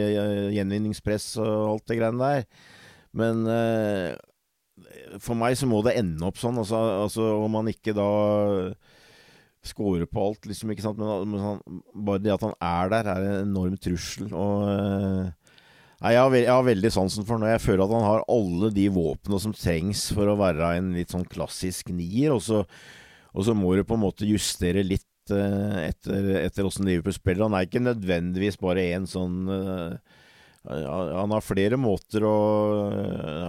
[0.57, 2.69] gjenvinningspress og alt det greiene der.
[3.17, 7.95] Men eh, for meg så må det ende opp sånn, altså, altså om han ikke
[7.97, 8.11] da
[9.65, 11.01] scorer på alt, liksom, ikke sant.
[11.01, 14.31] Men, han, bare det at han er der, er en enorm trussel.
[14.33, 15.29] Og eh,
[16.01, 18.71] Nei, jeg har, jeg har, veldig sansen for når jeg føler at han har alle
[18.73, 22.63] de våpnene som trengs for å være en litt sånn klassisk nier, og så,
[23.37, 27.45] og så må du på en måte justere litt uh, etter, etter åssen Liverpool spiller.
[27.45, 29.93] Han er ikke nødvendigvis bare en sånn uh,
[30.61, 32.35] han har flere måter å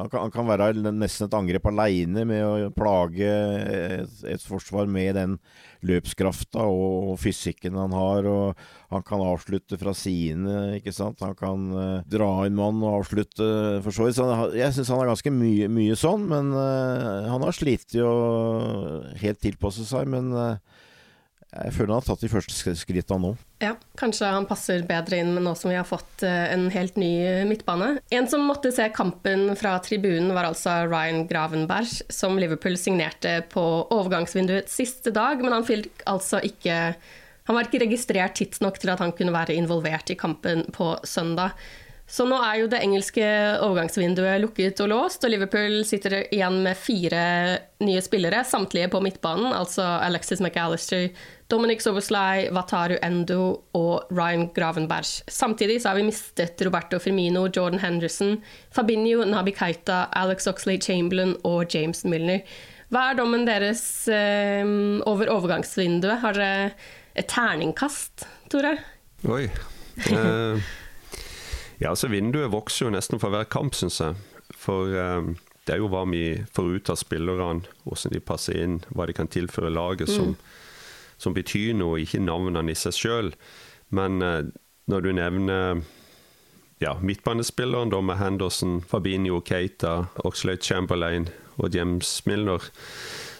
[0.08, 5.34] kan, han kan, være nesten et angrep aleine med å plage et, forsvar med den
[5.84, 8.28] løpskrafta og fysikken han har.
[8.30, 8.62] og
[8.94, 11.20] Han kan avslutte fra sine, ikke sant.
[11.20, 13.50] Han kan uh, dra inn mann og avslutte,
[13.84, 14.22] for så vidt.
[14.56, 18.14] Jeg syns han har ganske mye, mye sånn, men uh, han har slitt å
[19.20, 20.08] helt tilpasse seg.
[20.08, 20.32] men
[21.52, 23.30] jeg føler han har tatt de første skrittene nå.
[23.60, 27.12] Ja, kanskje han passer bedre inn nå som vi har fått eh, en helt ny
[27.48, 27.98] midtbane.
[28.14, 33.64] En som måtte se kampen fra tribunen, var altså Ryan Gravenberg, som Liverpool signerte på
[33.92, 36.94] overgangsvinduets siste dag, men han fikk altså ikke
[37.42, 41.56] Han var ikke registrert tidsnok til at han kunne være involvert i kampen på søndag.
[42.06, 43.24] Så nå er jo det engelske
[43.64, 47.22] overgangsvinduet lukket og låst, og Liverpool sitter igjen med fire
[47.80, 51.06] nye spillere, samtlige på midtbanen, altså Alexis McAllister,
[51.52, 55.08] Dominic Soboslai, Wataru Endo og Ryan Gravenberg.
[55.30, 58.38] Samtidig så har vi mistet Roberto Firmino, Jordan Henderson,
[58.74, 62.44] Fabinho, Nabi Keita, Alex Oxley Chamberlain og James Milner.
[62.92, 64.68] Hva er dommen deres eh,
[65.08, 66.20] over overgangsvinduet?
[66.20, 66.72] Har dere
[67.16, 68.76] et terningkast, Tore?
[69.28, 69.46] Oi.
[70.12, 70.60] Uh...
[71.82, 74.14] Ja, altså Vinduet vokser jo nesten for hver kamp, syns jeg.
[74.54, 75.32] For um,
[75.66, 79.16] det er jo hva vi får ut av spillerne, hvordan de passer inn, hva de
[79.16, 80.14] kan tilføre laget, mm.
[80.14, 80.36] som,
[81.18, 83.32] som, betyr noe, ikke navnene i seg sjøl.
[83.90, 84.44] Men uh,
[84.86, 85.82] når du nevner
[86.82, 92.70] ja, midtbanespilleren da med Henderson, Fabinho, Keita, Oxlade Chamberlain og James Milner,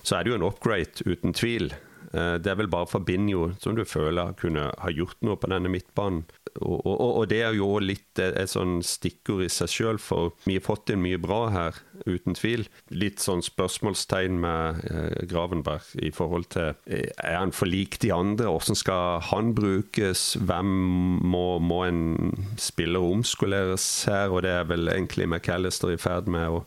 [0.02, 1.70] så er det jo en upgrade, uten tvil.
[2.10, 5.70] Uh, det er vel bare Fabinho som du føler kunne ha gjort noe på denne
[5.70, 6.24] midtbanen
[6.60, 10.58] og, og, og, det er jo litt et, sånn stikkord i seg sjøl, for vi
[10.58, 12.66] har fått inn mye bra her, uten tvil.
[12.92, 18.12] Litt sånn spørsmålstegn med eh, Gravenberg i forhold til eh, Er han for lik de
[18.14, 18.50] andre?
[18.50, 20.32] Hvordan skal han brukes?
[20.42, 20.72] Hvem
[21.32, 24.32] må, må en spiller omskoleres her?
[24.32, 26.64] Og det er vel egentlig McAllister i ferd med å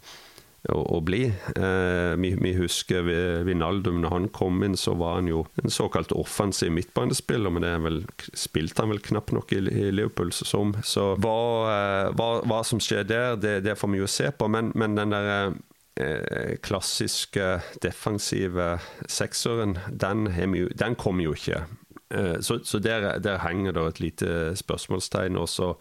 [0.72, 1.24] å, å bli.
[1.30, 3.06] Eh, vi, vi, husker
[3.48, 7.76] Vinaldum, når han kom inn, så var han jo en såkalt offensiv midtbanespiller, men det
[7.86, 8.02] vel,
[8.34, 10.76] spilte han vel knapt nok i, i Liverpool som.
[10.84, 11.38] Så hva,
[11.72, 14.50] eh, hva, hva, som skjer der, det, det får vi jo se på.
[14.52, 15.56] Men, men den der
[16.02, 18.76] eh, klassiske defensive
[19.08, 20.28] sekseren, den,
[20.76, 21.66] den kom jo ikke.
[22.14, 25.38] Eh, så, så der, der, henger det et lite spørsmålstegn.
[25.38, 25.74] også.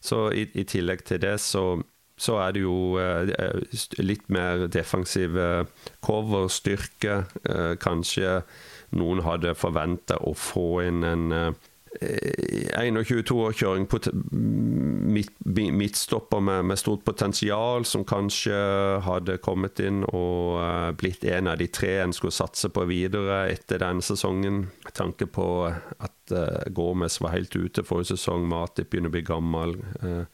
[0.00, 1.80] Så i, i tillegg til det så,
[2.16, 3.30] så er det jo eh,
[4.00, 5.66] litt mer defensive
[6.04, 7.22] coverstyrke.
[7.44, 8.40] Eh, kanskje
[8.96, 11.26] noen hadde forventa å få inn en
[12.00, 13.86] 21-22-årkjøring
[15.16, 15.32] midt,
[15.72, 18.56] midtstopper med, med, stort potensial, som kanskje
[19.06, 23.46] hadde kommet inn og uh, blitt en av de tre en skulle satse på videre
[23.52, 24.66] etter denne sesongen.
[24.92, 29.76] Tanke på at uh, Gomez var helt ute forrige sesong, Matip begynner å bli gammel.
[30.04, 30.24] Uh,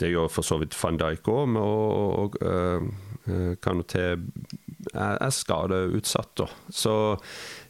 [0.00, 6.44] det gjør for så vidt van Dijk òg, og, og uh, Kanoté er, er skadeutsatt.
[6.70, 6.94] Så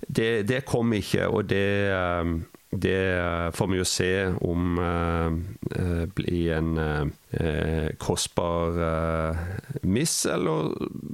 [0.08, 2.40] det, det kom ikke, og det um,
[2.74, 4.12] det eh, får vi jo se
[4.42, 9.44] om uh, blir en uh, kostbar uh,
[9.82, 10.72] miss, eller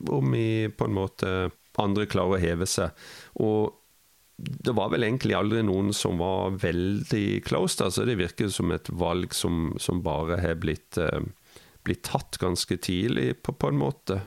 [0.08, 1.34] om vi på en måte
[1.80, 2.96] andre klarer å heve seg.
[3.44, 3.79] Og
[4.40, 7.80] det var vel egentlig aldri noen som var veldig close.
[7.84, 10.98] Altså det virker som et valg som, som bare har blitt,
[11.86, 14.20] blitt tatt ganske tidlig, på, på en måte.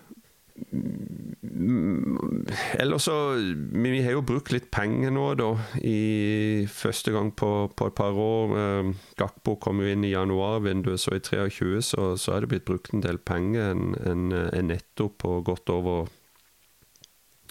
[2.73, 3.33] Eller så
[3.71, 5.49] Vi har jo brukt litt penger nå, da.
[5.81, 8.57] I første gang på, på et par år.
[8.61, 12.67] Eh, Gakpo kom jo inn i januarvinduet, så i 23 så, så er det blitt
[12.69, 13.73] brukt en del penger.
[13.73, 16.19] En, en, en netto på godt over eh,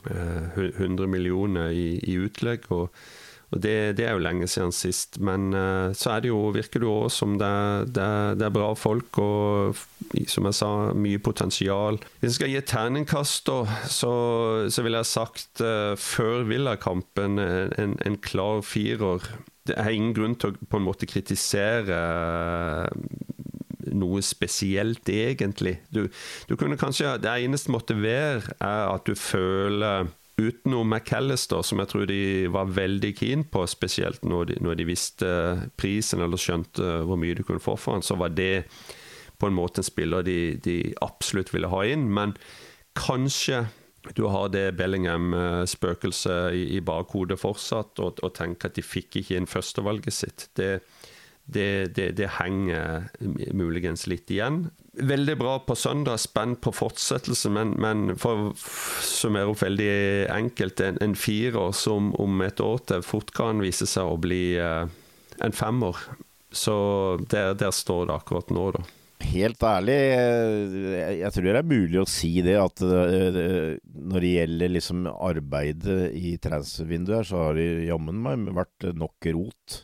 [0.07, 2.70] 100 millioner i, i utlegg.
[2.70, 2.90] og
[3.53, 5.18] og det, det, er jo lenge siden sist.
[5.20, 7.53] Men uh, så er det jo, virker det jo òg som det,
[7.92, 8.09] det,
[8.40, 9.76] det, er bra folk, og
[10.28, 12.00] som jeg sa, mye potensial.
[12.20, 13.53] Hvis jeg skal gi et terningkast,
[13.92, 14.12] så,
[14.72, 19.28] så ville jeg sagt uh, før Villa-kampen en, en, klar firer.
[19.68, 22.00] Det er ingen grunn til å på en måte kritisere
[23.99, 25.78] noe spesielt, egentlig.
[25.93, 26.07] Du,
[26.49, 31.90] du kunne kanskje, Det eneste måtte være, er at du føler utenom McAllister, som jeg
[31.93, 32.22] tror de
[32.53, 35.28] var veldig keen på, spesielt når de, når de, visste
[35.76, 38.64] prisen eller skjønte hvor mye du kunne få for han, så var det
[39.38, 42.09] på en måte en spiller de, de absolutt ville ha inn.
[42.14, 42.34] Men
[42.99, 43.66] kanskje
[44.16, 49.51] du har det Bellingham-spøkelset i, bakhodet fortsatt, og, og, tenker at de fikk ikke inn
[49.51, 50.49] førstevalget sitt.
[50.59, 50.80] Det,
[51.45, 53.09] det, det, det henger
[53.53, 58.55] muligens litt igjen veldig bra på søndag, spent på fortsettelse, men, men for å
[59.05, 59.93] summere opp veldig
[60.32, 64.59] enkelt, en, en firer som om et år til fort kan vise seg å bli
[64.61, 64.84] eh,
[65.43, 65.97] en femmer.
[66.53, 66.74] Så
[67.32, 68.84] der, der, står det akkurat nå, da.
[69.22, 74.32] Helt ærlig, jeg, jeg tror det er mulig å si det at uh, når det
[74.32, 79.78] gjelder liksom arbeidet i transfervinduet her, så har det jammen meg vært nok rot.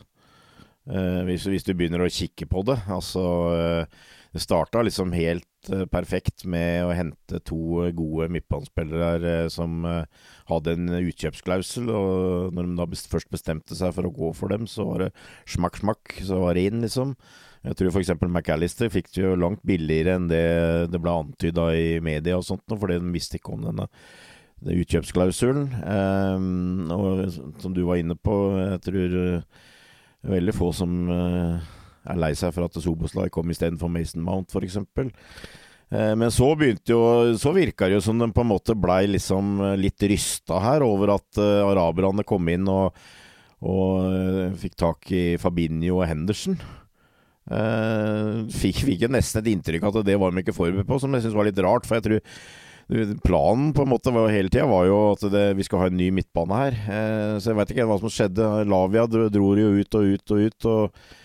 [0.89, 2.79] Eh, hvis, hvis, du begynner å kikke på det.
[2.89, 3.23] Altså
[4.29, 9.87] det starta liksom helt uh, perfekt med å hente to gode midtbanespillere som
[10.51, 11.89] hadde en utkjøpsklausul.
[11.89, 15.11] Og når de da først bestemte seg for å gå for dem, så var det
[15.49, 16.19] smakk, smakk.
[16.25, 17.15] Så var det inn, liksom.
[17.65, 18.13] Jeg tror f.eks.
[18.21, 20.45] McAllister fikk det jo langt billigere enn det
[20.93, 23.89] det ble antyda i media og sånt, fordi de visste ikke om denne
[24.63, 25.73] utkjøpsklausulen.
[26.95, 27.25] Og
[27.63, 29.17] som du var inne på, jeg tror
[30.27, 31.59] veldig få som uh,
[32.09, 34.79] er lei seg for at Soboslai kom istedenfor Mason Mount, f.eks.
[35.89, 36.99] Eh, men så begynte jo
[37.33, 40.85] Så virka det jo som de på en måte blei liksom eh, litt rysta her
[40.85, 42.93] over at araberne kom inn og,
[43.65, 46.59] og fikk tak i Fabinho og Henderson.
[48.59, 51.23] Fikk, fikk nesten et inntrykk av at det var de ikke forberedt på, som jeg
[51.23, 51.87] syns var litt rart.
[51.89, 52.19] For jeg tror
[53.23, 55.97] planen på en måte var, hele tida var jo at det, vi skal ha en
[55.99, 56.77] ny midtbane her.
[56.89, 58.51] Eh, så jeg veit ikke hva som skjedde.
[58.69, 60.69] Lavia dro, jo ut og ut og ut.
[60.73, 61.17] Og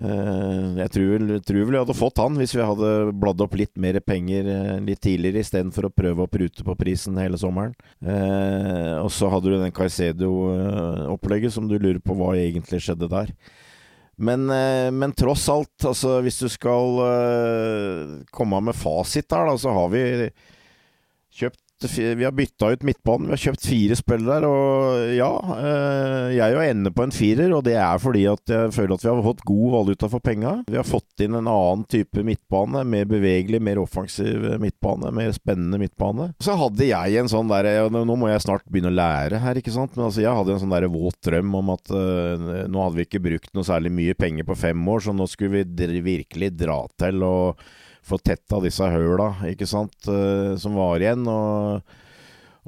[0.00, 3.98] Eh, jeg tror, vel jeg hadde fått han hvis vi hadde bladd opp litt mer
[4.00, 7.74] penger eh, litt tidligere, istedenfor å prøve å prute på prisen hele sommeren.
[8.00, 13.34] Eh, og så hadde du den Caicedo-opplegget som du lurer på hva egentlig skjedde der.
[14.20, 14.50] Men,
[14.92, 16.98] men tross alt, altså hvis du skal
[18.36, 20.02] komme med fasit der, da, så har vi
[21.40, 23.26] kjøpt vi har bytta ut midtbanen.
[23.26, 24.48] Vi har kjøpt fire spillere.
[24.48, 28.74] Og ja, eh, jeg er ender på en firer, og det er fordi at jeg
[28.76, 30.58] føler at vi har fått god valuta for penga.
[30.68, 32.84] Vi har fått inn en annen type midtbane.
[32.84, 35.12] Mer bevegelig, mer offensiv midtbane.
[35.16, 36.30] Mer spennende midtbane.
[36.44, 39.72] Så hadde jeg en sånn der Nå må jeg snart begynne å lære her, ikke
[39.72, 39.96] sant.
[39.96, 43.06] Men altså, jeg hadde en sånn der våt drøm om at uh, nå hadde vi
[43.08, 46.82] ikke brukt noe særlig mye penger på fem år, så nå skulle vi virkelig dra
[47.00, 47.64] til og
[48.06, 51.26] få tetta disse høla, ikke sant, uh, som var igjen.
[51.28, 51.82] og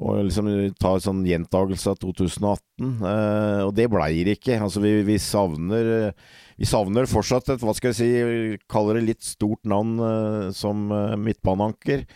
[0.01, 0.49] og liksom
[0.81, 2.87] ta en sånn gjentagelse av 2018.
[3.05, 4.57] Eh, og det blei det ikke.
[4.57, 6.13] Altså, vi, vi, savner
[6.57, 10.89] Vi savner fortsatt et, hva skal jeg si, kaller det litt stort navn eh, som
[10.91, 12.07] eh, midtbaneanker.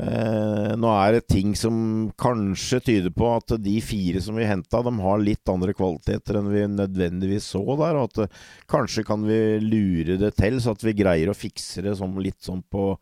[0.00, 1.74] Eh, nå er det ting som
[2.20, 6.48] kanskje tyder på at de fire som vi henta, de har litt andre kvaliteter enn
[6.52, 7.98] vi nødvendigvis så der.
[7.98, 8.38] Og at eh,
[8.70, 12.40] kanskje kan vi lure det til, så at vi greier å fikse det som litt
[12.46, 12.94] sånn på,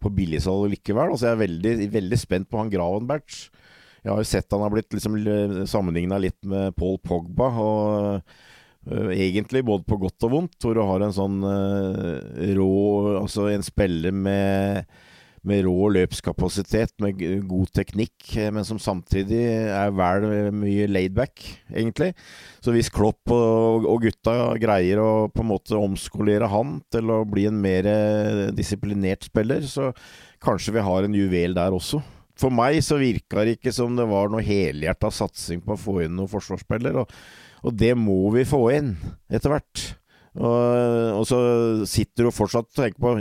[0.00, 1.12] på billigsalg likevel.
[1.12, 3.48] Altså jeg er veldig, veldig spent på han Gravenberts.
[4.04, 5.18] Jeg har jo sett han har blitt liksom
[5.68, 7.50] sammenligna litt med Paul Pogba.
[7.58, 8.38] og
[8.88, 12.22] Uh, egentlig både på godt og vondt, hvor du har en sånn uh,
[12.56, 12.68] rå
[13.18, 14.86] Altså en spiller med
[15.46, 22.12] med rå løpskapasitet, med god teknikk, eh, men som samtidig er vel mye laidback, egentlig.
[22.64, 27.22] Så hvis Klopp og, og, gutta greier å på en måte omskolere han til å
[27.28, 29.92] bli en mer eh, disiplinert spiller, så
[30.44, 32.02] kanskje vi har en juvel der også.
[32.38, 36.00] For meg så virka det ikke som det var noe helhjerta satsing på å få
[36.04, 37.14] inn noen forsvarsspiller, og,
[37.66, 38.94] og det må vi få inn
[39.26, 39.88] etter hvert.
[40.36, 41.38] Og, så
[41.88, 43.14] sitter du fortsatt og tenker på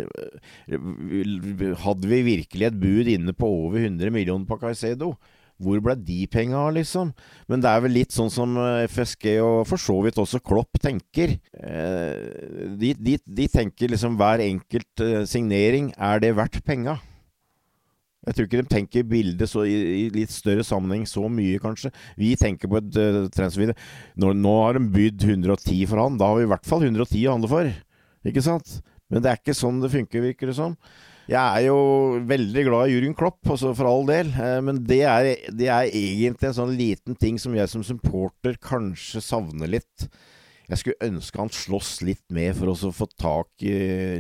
[1.83, 5.15] Hadde vi virkelig et bud inne på over 100 millioner på Caicedo?
[5.57, 7.11] Hvor ble de penga av, liksom?
[7.49, 10.77] Men det er vel litt sånn som eh, FSG og for så vidt også Klopp
[10.83, 11.33] tenker.
[11.57, 16.99] Eh, de, de, de tenker liksom hver enkelt eh, signering, er det verdt penga?
[18.27, 21.93] Jeg tror ikke de tenker bildet så, i, i, litt større sammenheng så mye, kanskje.
[22.19, 23.77] Vi tenker på et uh, transfervideo.
[24.19, 26.19] Nå, nå, har de bydd 110 for han.
[26.19, 27.69] Da har vi i hvert fall 110 å handle for.
[28.27, 28.79] Ikke sant?
[29.07, 30.75] Men det er ikke sånn det funker, virker det som.
[31.27, 31.79] Jeg er jo
[32.27, 34.29] veldig glad i Jürgen Klopp, altså for all del.
[34.31, 38.55] Eh, men det er, det er egentlig en sånn liten ting som jeg som supporter
[38.63, 40.07] kanskje savner litt.
[40.67, 43.73] Jeg skulle ønske han slåss litt mer for å få tak i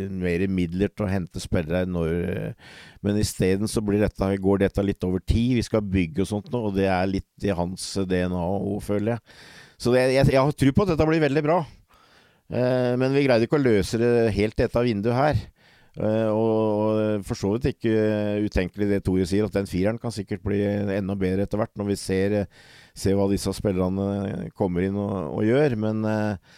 [0.07, 2.53] mer midler til å hente spillere når
[3.03, 5.57] Men isteden så går dette litt over tid.
[5.59, 9.17] Vi skal bygge og sånt nå, og det er litt i hans DNA òg, føler
[9.17, 9.25] jeg.
[9.77, 11.59] Så det, jeg, jeg, har tro på at dette blir veldig bra.
[12.47, 15.43] Eh, men vi greide ikke å løse det helt dette vinduet her.
[15.97, 17.93] Eh, og for så vidt ikke
[18.45, 21.91] utenkelig det Tore sier, at den fireren kan sikkert bli enda bedre etter hvert, når
[21.91, 22.37] vi ser
[22.97, 25.77] se hva disse spillerne kommer inn og, og gjør.
[25.79, 26.57] Men, eh,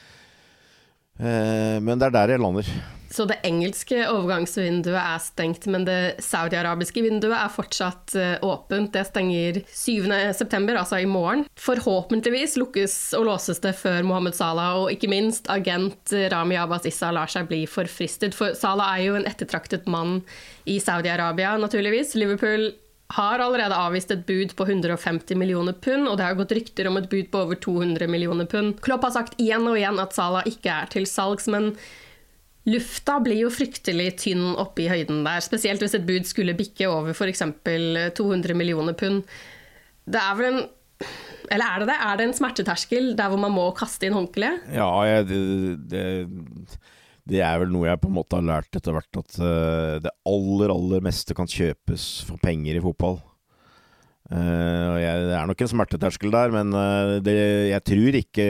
[1.19, 2.71] eh, men det er der jeg lander.
[3.09, 8.91] Så det engelske overgangsvinduet er stengt, men det saudiarabiske vinduet er fortsatt uh, åpent.
[8.93, 11.41] Det stenger 7.9., altså i morgen.
[11.57, 17.09] Forhåpentligvis lukkes og låses det før Mohammed Salah og ikke minst agent Rami Abbas Issa
[17.15, 18.37] lar seg bli forfristet.
[18.37, 20.19] For Salah er jo en ettertraktet mann
[20.69, 22.13] i Saudi-Arabia, naturligvis.
[22.13, 22.69] Liverpool
[23.09, 26.99] har allerede avvist et bud på 150 millioner pund, og det har gått rykter om
[26.99, 28.75] et bud på over 200 millioner pund.
[28.85, 31.71] Klopp har sagt igjen og igjen at Salah ikke er til salgs, men
[32.69, 36.89] lufta blir jo fryktelig tynn oppe i høyden der, spesielt hvis et bud skulle bikke
[36.91, 37.41] over f.eks.
[38.19, 39.23] 200 millioner pund.
[40.09, 40.61] Det er vel en
[41.49, 41.97] eller er det det?
[42.05, 44.67] Er det en smerteterskel der hvor man må kaste inn håndkleet?
[44.75, 44.91] Ja,
[45.25, 45.39] det,
[45.89, 46.03] det
[47.29, 50.13] det er vel noe jeg på en måte har lært etter hvert, at uh, det
[50.29, 53.19] aller, aller meste kan kjøpes for penger i fotball.
[54.29, 57.33] Uh, jeg, det er nok en smerteterskel der, men uh, det,
[57.71, 58.43] jeg tror ikke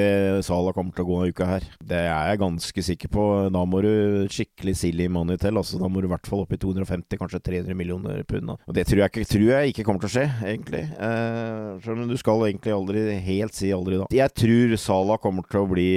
[0.43, 1.67] Sala kommer til å gå denne uka her.
[1.79, 3.27] Det er jeg ganske sikker på.
[3.55, 3.91] Da må du
[4.33, 5.55] skikkelig silly money til.
[5.59, 8.57] Altså, da må du i hvert fall opp i 250, kanskje 300 millioner pund.
[8.59, 10.83] Og det tror jeg, ikke, tror jeg, ikke, kommer til å skje, egentlig.
[10.99, 14.09] Uh, men du skal egentlig aldri helt si aldri da.
[14.19, 15.89] Jeg tror Sala kommer til å bli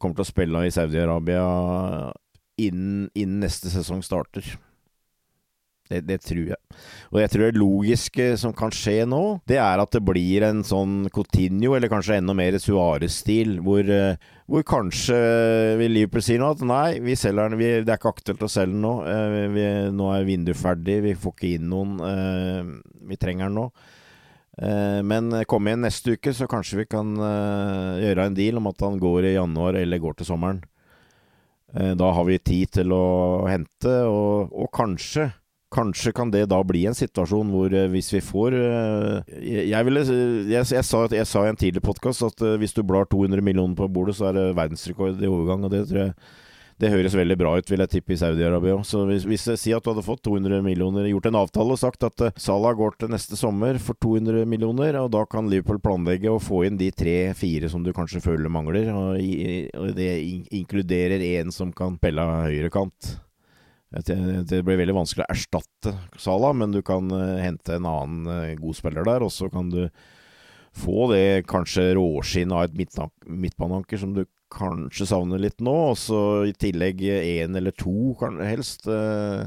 [0.00, 1.42] kommer til å spille i Saudi-Arabia
[2.56, 4.56] innen, innen, neste sesong starter.
[5.86, 6.58] Det, det, tror jeg.
[7.12, 10.64] Og jeg tror det logiske som kan skje nå, det er at det blir en
[10.66, 14.18] sånn Coutinho, eller kanskje enda mer Suárez-stil, hvor, eh,
[14.50, 15.14] hvor, kanskje
[15.78, 18.74] Liverpool si nå at nei, vi selger den, vi, det er ikke aktuelt å selge
[18.74, 18.96] den nå.
[19.12, 21.94] Eh, vi, nå er vinduet ferdig, vi får ikke inn noen.
[22.10, 22.74] Eh,
[23.06, 23.68] vi trenger den nå.
[24.62, 28.70] Eh, men kom igjen neste uke, så kanskje vi kan eh, gjøre en deal om
[28.70, 30.62] at han går i januar eller går til sommeren.
[31.74, 35.32] Eh, da har vi tid til å hente, og, og kanskje
[35.76, 40.84] Kanskje kan det da bli en situasjon hvor hvis vi får Jeg, ville, jeg, jeg,
[40.86, 44.14] sa, jeg sa, i en tidlig podkast at hvis du blar 200 millioner på bordet,
[44.16, 45.66] så er det verdensrekord i overgang.
[45.66, 46.14] Og det tror jeg
[46.76, 48.82] det høres veldig bra ut, vil jeg tippe, i Saudi-Arabia òg.
[48.84, 51.80] Så hvis, hvis jeg sier at du hadde fått 200 millioner, gjort en avtale og
[51.80, 55.80] sagt at uh, Salah går til neste sommer for 200 millioner, og da kan Liverpool
[55.80, 60.10] planlegge å få inn de tre-fire som du kanskje føler mangler, og, og det
[60.58, 63.14] inkluderer en som kan spille høyrekant.
[63.96, 68.76] Det blir veldig vanskelig å erstatte Salah, men du kan uh, hente en annen god
[68.76, 69.86] spiller der, og så kan du
[70.76, 75.76] få det kanskje råskinn av et midtbaneanker som du kanskje savner litt nå.
[75.92, 78.86] Og så i tillegg én eller to, helst.
[78.88, 79.46] Uh,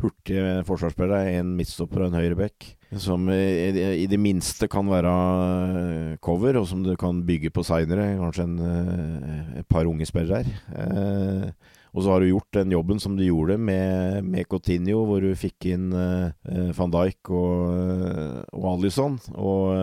[0.00, 2.70] hurtige forsvarsspillere, en midtstopper og en høyreback.
[2.98, 8.16] Som i, det minste kan være eh, cover, og som du kan bygge på seinere.
[8.18, 11.52] Kanskje en, uh, et par unge spillere her.
[11.90, 15.34] Og så har du gjort den jobben som du gjorde med, med Coutinho, hvor du
[15.34, 19.16] fikk inn van Dijk og, og Alison.
[19.34, 19.74] Og,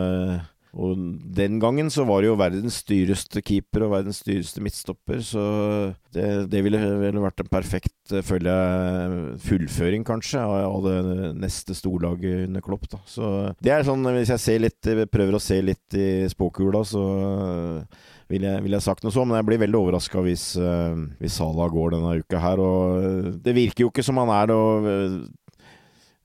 [0.75, 0.97] og,
[1.37, 5.45] den gangen så var det jo verdens dyreste keeper og verdens dyreste midtstopper, så
[6.15, 7.95] det, det ville, vel vært en perfekt,
[8.27, 8.57] følge,
[9.45, 12.85] fullføring, kanskje, av, det neste storlaget under Klopp.
[12.91, 13.01] Da.
[13.09, 13.31] Så
[13.63, 17.07] det er sånn, hvis jeg litt, prøver å se litt i spåkula, så
[18.27, 20.49] ville jeg, vil jeg, sagt noe så, Men jeg blir veldig overraska hvis,
[21.19, 22.59] hvis Salah går denne uka her.
[22.59, 25.21] Og det virker jo ikke som han er uh,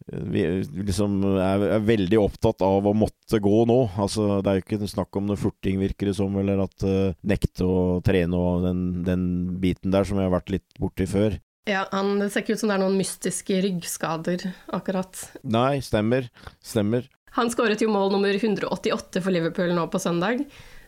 [0.07, 0.43] vi,
[0.89, 3.79] liksom er, er, veldig opptatt av å måtte gå nå.
[4.01, 7.15] Altså, det er jo ikke snakk om noe furting, virker det som, eller at uh,
[7.27, 9.25] nekte å trene og den, den,
[9.63, 11.39] biten der som jeg har vært litt borti før.
[11.69, 15.27] Ja, han, Det ser ikke ut som det er noen mystiske ryggskader, akkurat.
[15.47, 16.27] Nei, stemmer.
[16.59, 17.07] Stemmer.
[17.39, 20.43] Han skåret jo mål nummer 188 for Liverpool nå på søndag,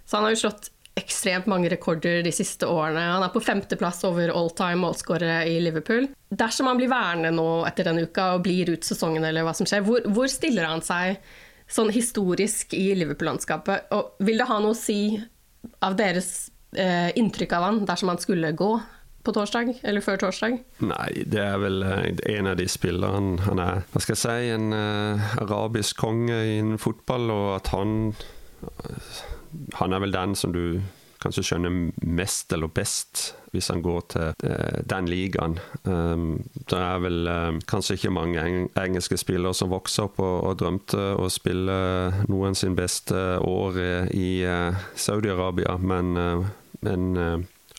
[0.05, 3.03] så han har jo slått ekstremt mange rekorder de siste årene.
[3.17, 6.07] Han er på femteplass over all time målskårere i Liverpool.
[6.31, 9.69] Dersom han blir værende nå etter denne uka og blir ut sesongen, eller hva som
[9.69, 11.19] skjer, hvor, hvor stiller han seg
[11.71, 13.91] sånn historisk i Liverpool-landskapet?
[13.97, 15.17] Og vil det ha noe å si
[15.83, 18.73] av deres eh, inntrykk av han dersom han skulle gå
[19.25, 20.59] på torsdag, eller før torsdag?
[20.85, 24.51] Nei, det er vel eh, en av de spillerne Han er hva skal jeg si,
[24.53, 28.13] en uh, arabisk konge innen fotball, og at han
[29.81, 30.81] han er vel den som du
[31.25, 31.73] kanskje skjønner
[32.05, 35.57] mest eller best hvis han går til uh, den ligaen.
[35.87, 40.37] Um, det er vel uh, kanskje ikke mange eng engelske spillere som vokser opp og,
[40.51, 41.79] og drømte å spille
[42.29, 43.81] noen sin beste år
[44.13, 46.13] i uh, Saudi-Arabia, men,
[46.85, 47.07] men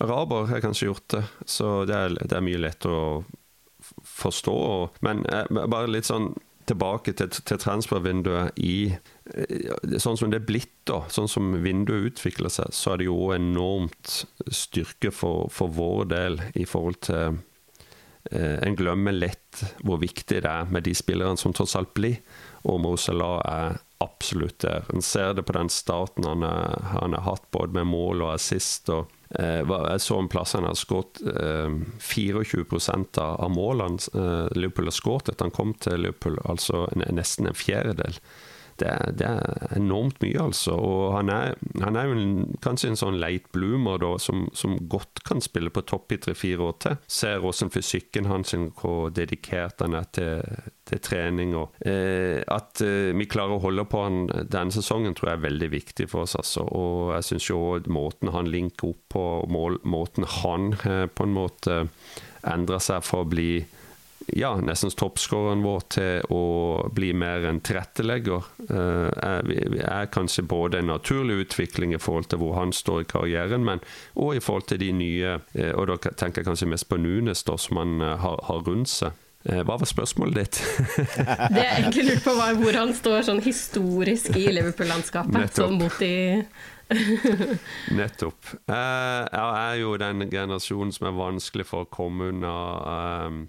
[0.02, 1.24] araber har kanskje gjort det.
[1.46, 3.10] Så det er, det er mye lettere å
[4.16, 4.58] forstå.
[5.06, 5.22] Men
[5.52, 6.32] bare litt sånn
[6.70, 12.12] tilbake til, til transfervinduet i eh, Sånn som det er blitt, da, sånn som vinduet
[12.12, 17.40] utvikler seg, så er det jo enormt styrke for, for vår del i forhold til
[18.32, 22.20] eh, En glemmer lett hvor viktig det er med de spillerne som tross alt blir.
[22.66, 24.88] Og Mosela er absolutt der.
[24.94, 26.44] En ser det på den starten han
[27.16, 28.90] har hatt, både med mål og assist.
[28.90, 35.32] og jeg så en plass han har skåret 24% av målene eh, Liverpool har skåret
[35.32, 38.20] etter han kom til Liverpool, altså nesten en fjerdedel
[38.82, 40.76] det det er, enormt mye, altså.
[40.76, 44.78] Og han er, han er jo en, kanskje en sånn late bloomer da, som, som,
[44.92, 46.98] godt kan spille på topp i tre-fire år til.
[47.08, 50.44] Ser hvordan fysikken hans, hvor dedikert han er til,
[50.88, 51.56] til trening.
[51.58, 55.48] Og, eh, at eh, vi klarer å holde på han denne sesongen, tror jeg er
[55.48, 56.38] veldig viktig for oss.
[56.40, 56.66] Altså.
[56.68, 57.62] Og jeg syns jo
[57.92, 61.82] måten han linker opp på, mål, måten han eh, på en måte
[62.46, 63.50] endrer seg for å bli
[64.28, 66.44] ja, nesten toppskåreren vår til å
[66.96, 69.52] bli mer en tilrettelegger, uh, er,
[69.82, 73.84] er, kanskje både en naturlig utvikling i forhold til hvor han står i karrieren, men
[74.16, 77.46] òg i forhold til de nye, uh, og da tenker jeg kanskje mest på Nunes,
[77.48, 79.22] da, som han uh, har, har, rundt seg.
[79.46, 80.58] Hva var spørsmålet ditt?
[81.54, 85.54] det jeg egentlig lurte på, var hvor han står sånn historisk i Liverpool-landskapet.
[85.54, 86.42] Sånn mot de
[88.00, 88.50] Nettopp.
[88.70, 92.56] jeg er jo den generasjonen som er vanskelig for å komme unna
[93.26, 93.40] um,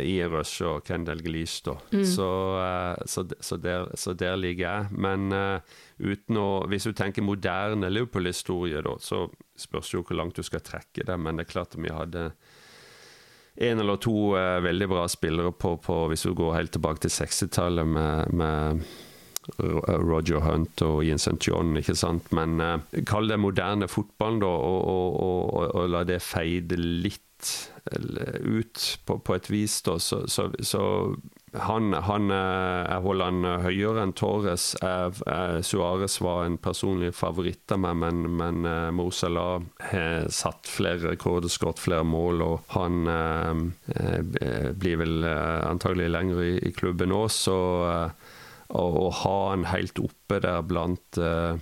[0.00, 1.76] i Rush og Kendal Gleesh, da.
[1.92, 2.04] Mm.
[2.08, 4.86] Så, uh, så, så, der, så, der, ligger jeg.
[4.96, 5.60] Men uh,
[5.98, 9.26] uten å Hvis du tenker moderne Liverpool-historie, da, så
[9.58, 11.18] spørs jo hvor langt du skal trekke det.
[11.18, 12.30] Men det er klart vi hadde
[13.62, 17.12] en eller to uh, veldig bra spillere på, på, hvis du går helt tilbake til
[17.12, 18.86] 60-tallet med, med
[19.58, 21.36] Roger Hunt og Ian St.
[21.42, 22.30] John, ikke sant.
[22.32, 22.62] Men
[23.08, 27.28] kall det moderne fotballen, da, og, og, og, og la det feide litt
[28.40, 30.82] ut på, på et vis, da, så, så, så
[31.52, 34.70] han, han, eh, Jeg holder han høyere enn Torres.
[35.66, 39.60] Suárez var en personlig favoritt av meg, men, men Mo Salah
[39.90, 46.54] har satt flere rekorder, skåret flere mål, og han eh, blir vel antagelig lenger i,
[46.70, 47.58] i klubben nå, så
[48.72, 51.58] uh, å, ha han helt oppe der blant eh,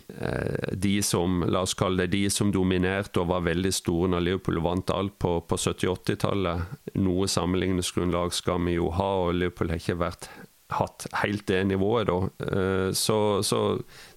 [0.78, 4.60] de som La oss kalle det de som dominerte og var veldig store når Liverpool
[4.62, 6.76] vant alt på, på 70-80-tallet.
[7.02, 10.30] Noe sammenligningsgrunnlag skal vi jo ha, og Liverpool har ikke vært
[10.70, 12.18] hatt helt det nivået, da.
[12.46, 13.60] Uh, så, så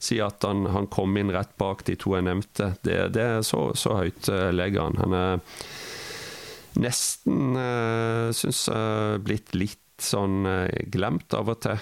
[0.02, 3.48] si at han, han, kom inn rett bak de to jeg nevnte, det, det er
[3.48, 5.00] så, så høyt uh, legger han.
[5.02, 5.64] Han er
[6.84, 10.42] nesten, uh, syns jeg, blitt litt sånn
[10.92, 11.78] glemt av og til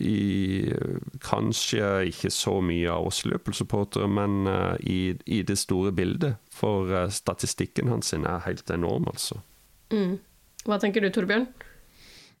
[0.00, 0.72] i
[1.20, 6.40] kanskje ikke så mye av oss Liverpool-supportere, men uh, i, i, det store bildet.
[6.54, 9.42] For uh, statistikken hans er helt enorm, altså.
[9.92, 10.16] Mm.
[10.64, 11.46] Hva tenker du, Torbjørn?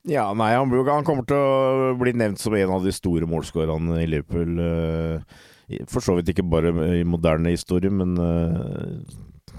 [0.08, 4.00] Ja, nei, han, han, kommer til å bli nevnt som en av de store målskårerne
[4.00, 4.56] i Liverpool.
[4.56, 8.16] Uh, for så vidt ikke bare i moderne historie, men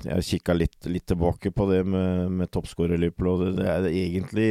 [0.03, 3.87] jeg kikka litt, litt, tilbake på det med, med toppskårer Liverpool, og det, det, er
[3.87, 4.49] egentlig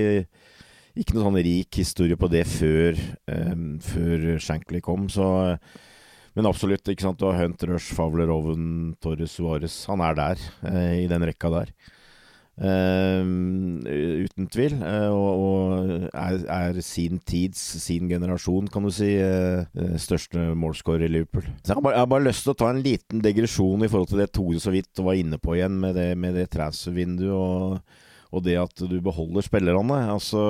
[0.98, 2.98] ikke noe sånn rik historie på det før,
[3.30, 5.06] um, før Shankly kom.
[5.12, 5.28] Så,
[6.34, 7.20] men absolutt, ikke sant.
[7.20, 9.82] Du har Hunt, Rush, Favler, Oven, Torres, Suárez.
[9.90, 11.72] Han er der, uh, i den rekka der.
[12.60, 13.24] Uh,
[14.20, 14.74] uten tvil.
[14.82, 19.64] Uh, og, og er, er, sin tids, sin generasjon, kan du si, uh,
[20.00, 21.46] største målscorer i Liverpool.
[21.62, 23.88] Så jeg har, bare, jeg har, bare, lyst til å ta en liten degresjon i
[23.88, 27.32] forhold til det Tore så vidt var inne på igjen, med det, med det transfervinduet
[27.32, 27.98] og,
[28.30, 29.98] og, det at du beholder spillerne.
[30.14, 30.40] Altså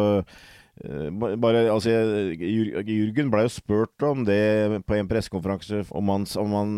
[0.80, 1.90] bare, altså,
[2.40, 6.70] Jürgen ble jo spurt om det på en pressekonferanse han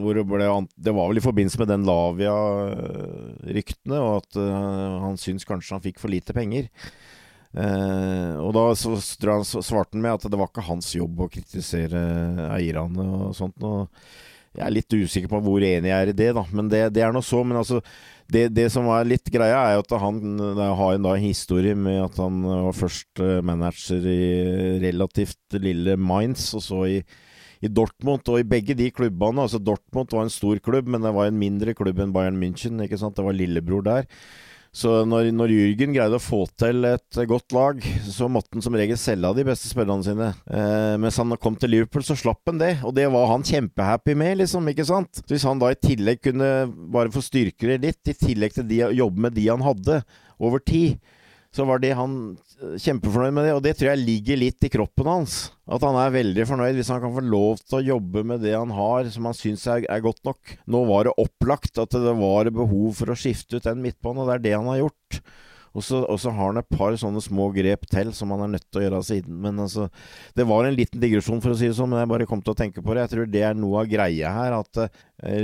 [0.00, 5.74] hvor det, var vel i forbindelse med den Lavia-ryktene, og at uh, han syns kanskje
[5.76, 6.66] han fikk for lite penger.
[7.56, 12.00] Eh, og da så, svarte han med at det var ikke hans jobb å kritisere
[12.52, 13.56] eierne og sånt.
[13.64, 13.88] Og
[14.56, 16.44] jeg er litt usikker på hvor enig jeg er i det, da.
[16.52, 17.40] Men det, det er nå så.
[17.46, 17.80] Men altså
[18.28, 22.18] det, det, som var litt greia, er at han har en da historie med at
[22.20, 24.20] han var først eh, manager i
[24.82, 26.98] relativt lille Mainz, og så i,
[27.64, 28.28] i Dortmund.
[28.28, 31.40] Og i begge de klubbene altså Dortmund var en stor klubb, men det var en
[31.40, 32.76] mindre klubb enn Bayern München.
[32.84, 33.16] ikke sant?
[33.16, 34.10] Det var lillebror der.
[34.74, 38.76] Så når, når Jürgen greide å få til et godt lag, så måtte han som
[38.76, 40.30] regel selge av de beste spillerne sine.
[40.46, 44.16] Eh, mens han kom til Liverpool, så slapp han det, og det var han kjempehappy
[44.18, 45.22] med, liksom, ikke sant?
[45.22, 46.50] Så hvis han da i tillegg kunne
[46.92, 50.02] bare få styrke det litt, i tillegg til å jobbe med de han hadde
[50.38, 50.98] over tid,
[51.54, 52.14] så var det han
[52.60, 55.38] eh, kjempefornøyd med det, og det tror jeg ligger litt i kroppen hans.
[55.68, 58.54] At han er veldig fornøyd hvis han kan få lov til å jobbe med det
[58.56, 60.56] han har, som han syns er, er, godt nok.
[60.68, 64.30] Nå var det opplagt at det var behov for å skifte ut den midtbanen, og
[64.30, 65.22] det er det han har gjort.
[65.76, 66.00] Og så,
[66.32, 69.02] har han et par sånne små grep til som han er nødt til å gjøre
[69.06, 69.36] siden.
[69.44, 69.86] Men altså,
[70.36, 72.54] det var en liten digresjon, for å si det sånn, men jeg bare kom til
[72.54, 73.04] å tenke på det.
[73.04, 74.88] Jeg tror det er noe av greia her, at uh,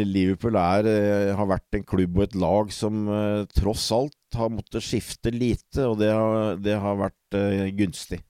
[0.02, 3.06] Liverpool er, uh, har vært en klubb og et lag som
[3.54, 7.38] tross alt har måttet skifte lite, og det har, det har vært
[7.78, 8.20] gunstig.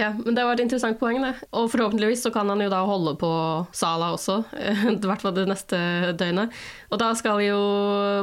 [0.00, 1.34] Ja, men det var et interessant poeng, det.
[1.52, 3.32] Og forhåpentligvis så kan han jo da holde på
[3.76, 4.40] Salah også,
[4.88, 5.78] i hvert fall det neste
[6.18, 6.54] døgnet.
[6.90, 7.58] Og da skal jo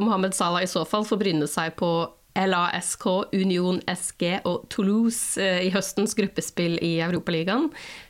[0.03, 1.91] Mohammed Salah i så fall få bryne seg på
[2.39, 7.69] LASK, Union SG og Toulouse eh, i høstens gruppespill i Europaligaen.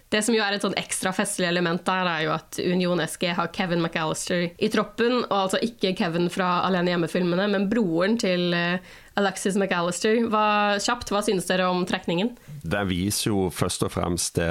[0.09, 3.27] Det som jo er et sånn ekstra festlig element der, er jo at Union SG
[3.37, 8.55] har Kevin McAllister i troppen, og altså ikke Kevin fra Alene hjemme-filmene, men broren til
[8.57, 8.81] eh,
[9.21, 10.23] Alexis McAllister.
[10.33, 12.33] Hva, kjapt, hva synes dere om trekningen?
[12.65, 14.49] Den viser jo først og fremst det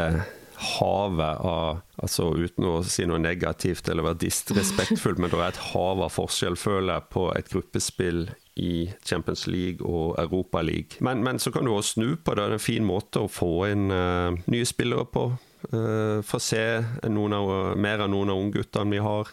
[0.59, 5.65] havet av altså Uten å si noe negativt eller være disrespektfull, men det er et
[5.73, 8.29] hav av forskjell, føler jeg, på et gruppespill
[8.59, 10.99] i Champions League og Europa League.
[11.03, 12.43] Men, men så kan du også snu på det.
[12.43, 15.29] Det er en fin måte å få inn uh, nye spillere på.
[15.73, 19.33] Uh, få se av, mer av noen av ungguttene vi har.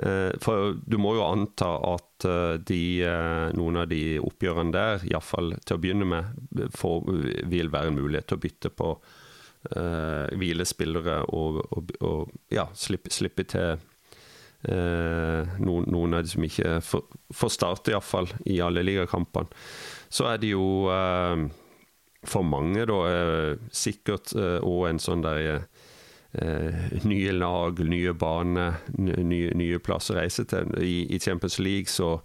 [0.00, 2.06] Uh, for du må jo anta at
[2.68, 2.82] de,
[3.56, 6.42] noen av de oppgjørene der, iallfall til å begynne med,
[6.76, 7.06] får,
[7.48, 8.92] vil være en mulighet til å bytte på
[10.40, 13.80] hvilespillere og, og, og ja, slippe, slippe til
[14.68, 17.04] uh, noen, noen, av de som ikke får,
[17.36, 19.52] får starte, iallfall, i alle ligakampene.
[20.10, 21.44] Så er det jo eh,
[22.26, 25.64] for mange, da, eh, sikkert òg en sånn der
[27.10, 30.68] nye lag, nye baner, nye, nye plasser å reise til.
[30.78, 32.20] I, I, Champions League så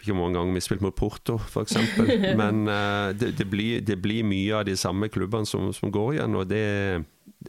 [0.00, 1.76] ikke mange ganger vi har spilt mot Porto, f.eks.
[2.40, 2.64] Men
[3.18, 6.48] det, det, blir, det, blir, mye av de samme klubbene som, som går igjen, og
[6.48, 6.64] det,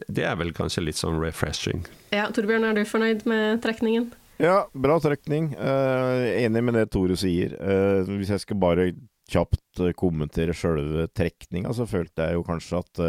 [0.04, 1.86] det, er vel kanskje litt sånn refreshing.
[2.12, 4.10] Ja, Torbjørn, er du fornøyd med trekningen?
[4.42, 5.54] Ja, bra trekning.
[5.56, 7.56] Uh, enig med det Tore sier.
[7.56, 8.90] Uh, hvis jeg skal bare
[9.30, 13.02] kjapt uh, kommentere sjølve trekninga, så følte jeg jo kanskje at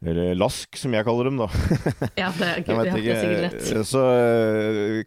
[0.00, 1.48] Eller Lask, som jeg kaller dem, da.
[2.22, 3.88] ja, det er, gøy, det er sikkert rett.
[3.90, 4.04] Så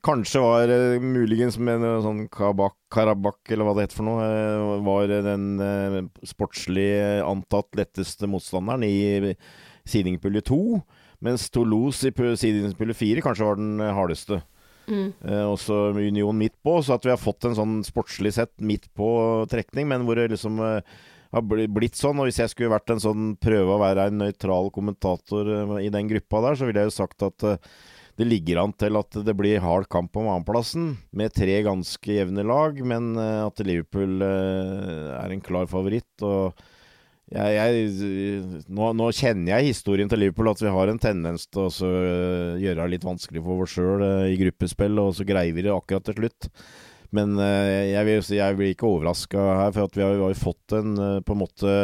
[0.06, 5.16] kanskje var muligens med en sånn Kabak, karabakk, eller hva det heter for noe, var
[5.26, 6.91] den sportslig
[7.26, 9.34] antatt letteste motstanderen i
[9.89, 10.62] sidingpulje 2.
[11.24, 14.43] Mens Toulouse i sidingpulje 4 kanskje var den hardeste.
[14.88, 15.13] Mm.
[15.23, 18.89] Eh, også Union midt på, så at vi har fått en sånn sportslig sett midt
[18.97, 19.07] på
[19.51, 20.93] trekning, men hvor det liksom eh,
[21.34, 22.19] har blitt sånn.
[22.19, 25.93] Og hvis jeg skulle vært en sånn prøve å være en nøytral kommentator eh, i
[25.93, 27.49] den gruppa der, så ville jeg jo sagt at
[28.13, 32.43] det ligger an til at det blir hard kamp om annenplassen, med tre ganske jevne
[32.45, 36.21] lag, men at Liverpool er en klar favoritt.
[36.21, 36.53] og
[37.34, 41.65] jeg, jeg, nå, nå, kjenner jeg historien til Liverpool, at vi har en tendens til
[41.65, 45.55] å uh, gjøre det litt vanskelig for oss sjøl uh, i gruppespill, og så greier
[45.55, 46.49] vi det akkurat til slutt.
[47.13, 50.93] Men uh, jeg, vil, jeg, blir ikke overraska her, for vi har, jo fått en
[51.25, 51.75] på en måte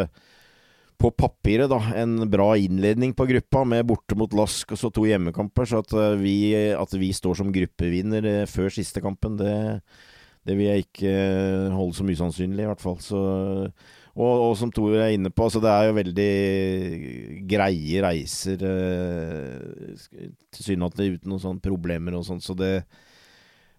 [0.99, 5.05] på papiret da, en bra innledning på gruppa, med borte mot Lask og så to
[5.07, 5.65] hjemmekamper.
[5.65, 9.79] Så at vi, at vi står som gruppevinner før siste kampen, det,
[10.43, 11.13] det vil jeg ikke
[11.71, 12.99] holde som usannsynlig, i hvert fall.
[12.99, 13.23] Så,
[14.19, 16.31] og, og, som Tor er inne på, så det er jo veldig
[17.47, 18.65] greie reiser.
[18.67, 20.09] Eh,
[20.55, 22.73] Tilsynelatende uten noen sånne problemer og sånn, så det,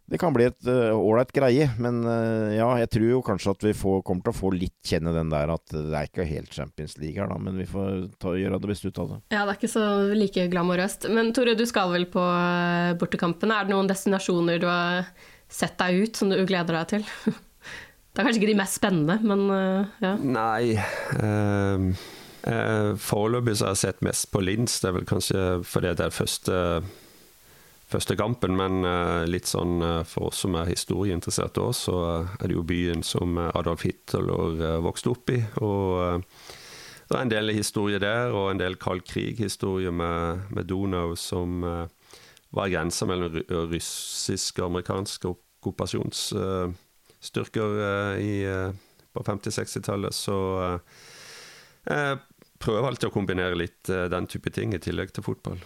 [0.09, 1.67] det kan bli et ålreit uh, greie.
[1.83, 4.93] Men uh, ja, jeg tror jo kanskje at vi får, kommer til å få litt
[4.93, 7.37] kjenne den der at det er ikke helt Champions League her, da.
[7.37, 9.21] Men vi får ta, gjøre det beste ut av det.
[9.37, 9.85] Ja, det er ikke så
[10.17, 11.11] like glamorøst.
[11.13, 12.25] Men Tore, du skal vel på
[13.03, 13.61] bortekampene.
[13.61, 15.13] Er det noen destinasjoner du har
[15.53, 17.09] sett deg ut som du gleder deg til?
[18.11, 20.17] Det er kanskje ikke de mest spennende, men uh, ja.
[20.19, 20.75] Nei.
[21.23, 21.93] Um,
[22.43, 24.81] uh, Foreløpig så har jeg sett mest på Linz.
[24.83, 26.57] Det er vel kanskje fordi det er første,
[27.93, 28.83] første kampen, men
[29.31, 29.79] litt sånn
[30.11, 32.01] for oss som er historieinteresserte òg, så
[32.41, 35.39] er det jo byen som Adolf Hitler vokste opp i.
[35.63, 36.27] og
[37.11, 41.65] det er en del historie der, og en del kald krig-historie med, med, Donau, som
[42.55, 43.41] var grensa mellom
[43.71, 46.29] russisk og amerikansk okkupasjons
[47.21, 48.71] styrker eh, i, eh,
[49.13, 50.15] på 50-60-tallet.
[50.15, 50.37] Så
[51.85, 52.17] jeg eh,
[52.61, 55.61] prøver alltid å kombinere litt den type ting i tillegg til fotball.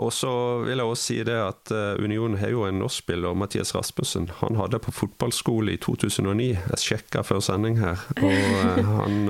[0.00, 0.30] Og så
[0.64, 4.30] vil jeg også si det at Union har jo en norskspiller, Mathias Rasmussen.
[4.38, 6.46] Han hadde på fotballskole i 2009.
[6.56, 8.00] Jeg sjekka før sending her.
[8.24, 9.20] Og han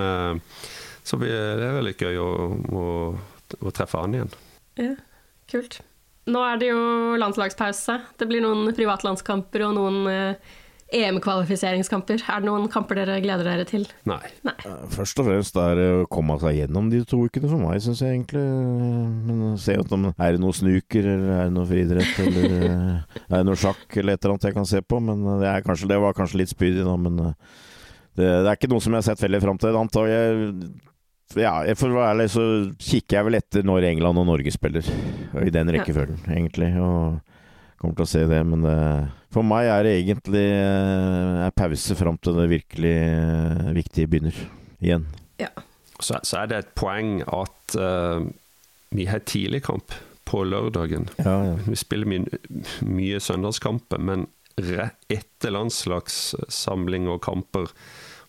[1.03, 2.87] Så det er veldig gøy å, å,
[3.59, 4.31] å treffe han igjen.
[4.79, 4.95] Ja,
[5.51, 5.81] kult.
[6.31, 7.99] Nå er det jo landslagspause.
[8.23, 10.37] Det blir noen privatlandskamper og noen
[10.93, 12.23] EM-kvalifiseringskamper.
[12.29, 13.87] Er det noen kamper dere gleder dere til?
[14.09, 14.21] Nei.
[14.47, 14.55] Nei.
[14.93, 18.05] Først og fremst er det å komme seg gjennom de to ukene for meg, syns
[18.05, 18.45] jeg egentlig.
[19.29, 23.45] Men se om er det noe snuker, eller er det noe friidrett, eller er det
[23.49, 25.03] noe sjakk eller et eller annet jeg kan se på.
[25.09, 26.97] Men det, kanskje, det var kanskje litt spydig, da.
[27.01, 27.35] Men det,
[28.21, 29.83] det, er ikke noe som jeg har sett veldig fram til.
[29.83, 30.49] Antar jeg
[31.41, 32.43] ja, for å være ærlig så
[32.77, 34.89] kikker jeg vel etter når England og Norge spiller.
[35.41, 36.35] I den rekkefølgen, ja.
[36.37, 36.69] egentlig.
[36.77, 37.32] Og
[37.83, 38.77] kommer til å se det, men det,
[39.35, 44.39] for meg er det egentlig er pause fram til det virkelig eh, viktige begynner
[44.83, 45.09] igjen.
[45.43, 45.51] Ja.
[45.99, 48.25] Så, så, er det et poeng at uh,
[48.91, 49.95] vi har tidligkamp
[50.27, 51.09] på lørdagen.
[51.23, 51.59] Ja, ja.
[51.67, 52.41] Vi spiller mye,
[52.87, 54.27] mye søndagskamper, men
[54.59, 57.71] etter landslagssamling og kamper,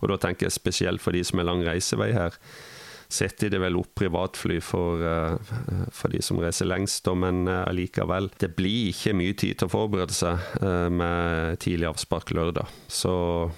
[0.02, 2.38] og da tenker jeg spesielt for de som er lang reisevei her,
[3.14, 5.54] setter de vel opp privatfly for, eh,
[5.94, 8.32] for de som reiser lengst, men eh, allikevel.
[8.42, 12.72] Det blir ikke mye tid til å forberede seg eh, med tidlig avspark lørdag.
[12.88, 13.14] Så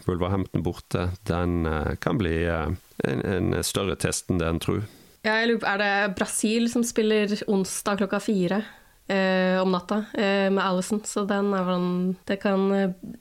[0.10, 1.68] Wolverhampton borte, den
[2.02, 4.86] kan bli en, en større test enn det en tror.
[5.26, 8.62] Ja, jeg lurer på, Er det Brasil som spiller onsdag klokka fire?
[9.08, 11.84] Eh, om natta eh, med Alison, så den er vel
[12.26, 12.64] Det kan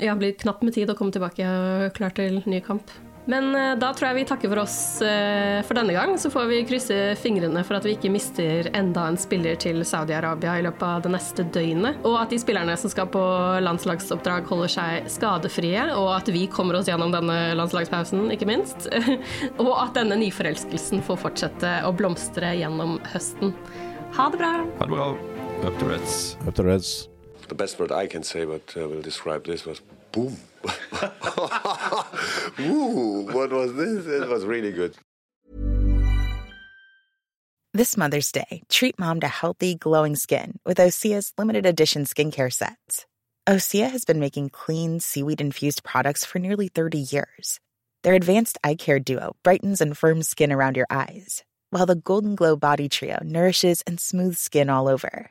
[0.01, 2.93] ja, bli knapt med tid å komme tilbake og klar til ny kamp.
[3.25, 6.15] Men eh, da tror jeg vi takker for oss eh, for denne gang.
[6.21, 10.59] Så får vi krysse fingrene for at vi ikke mister enda en spiller til Saudi-Arabia
[10.61, 12.03] i løpet av det neste døgnet.
[12.05, 13.25] Og at de spillerne som skal på
[13.65, 15.87] landslagsoppdrag, holder seg skadefrie.
[15.97, 18.91] Og at vi kommer oss gjennom denne landslagspausen, ikke minst.
[19.63, 23.57] og at denne nyforelskelsen får fortsette å blomstre gjennom høsten.
[24.19, 24.55] Ha det bra.
[24.79, 25.11] Ha det bra.
[25.65, 26.37] Up to Reds.
[26.45, 27.09] Up to Reds.
[27.49, 29.81] The best word I can say, but uh, will describe this was
[30.13, 30.37] boom.
[32.61, 34.07] Ooh, what was this?
[34.07, 34.97] It was really good.
[37.77, 43.05] This Mother's Day, treat mom to healthy, glowing skin with Osea's limited edition skincare sets.
[43.49, 47.61] Osea has been making clean, seaweed infused products for nearly 30 years.
[48.03, 52.37] Their advanced eye care duo brightens and firms skin around your eyes, while the Golden
[52.37, 55.31] Glow Body Trio nourishes and smooths skin all over.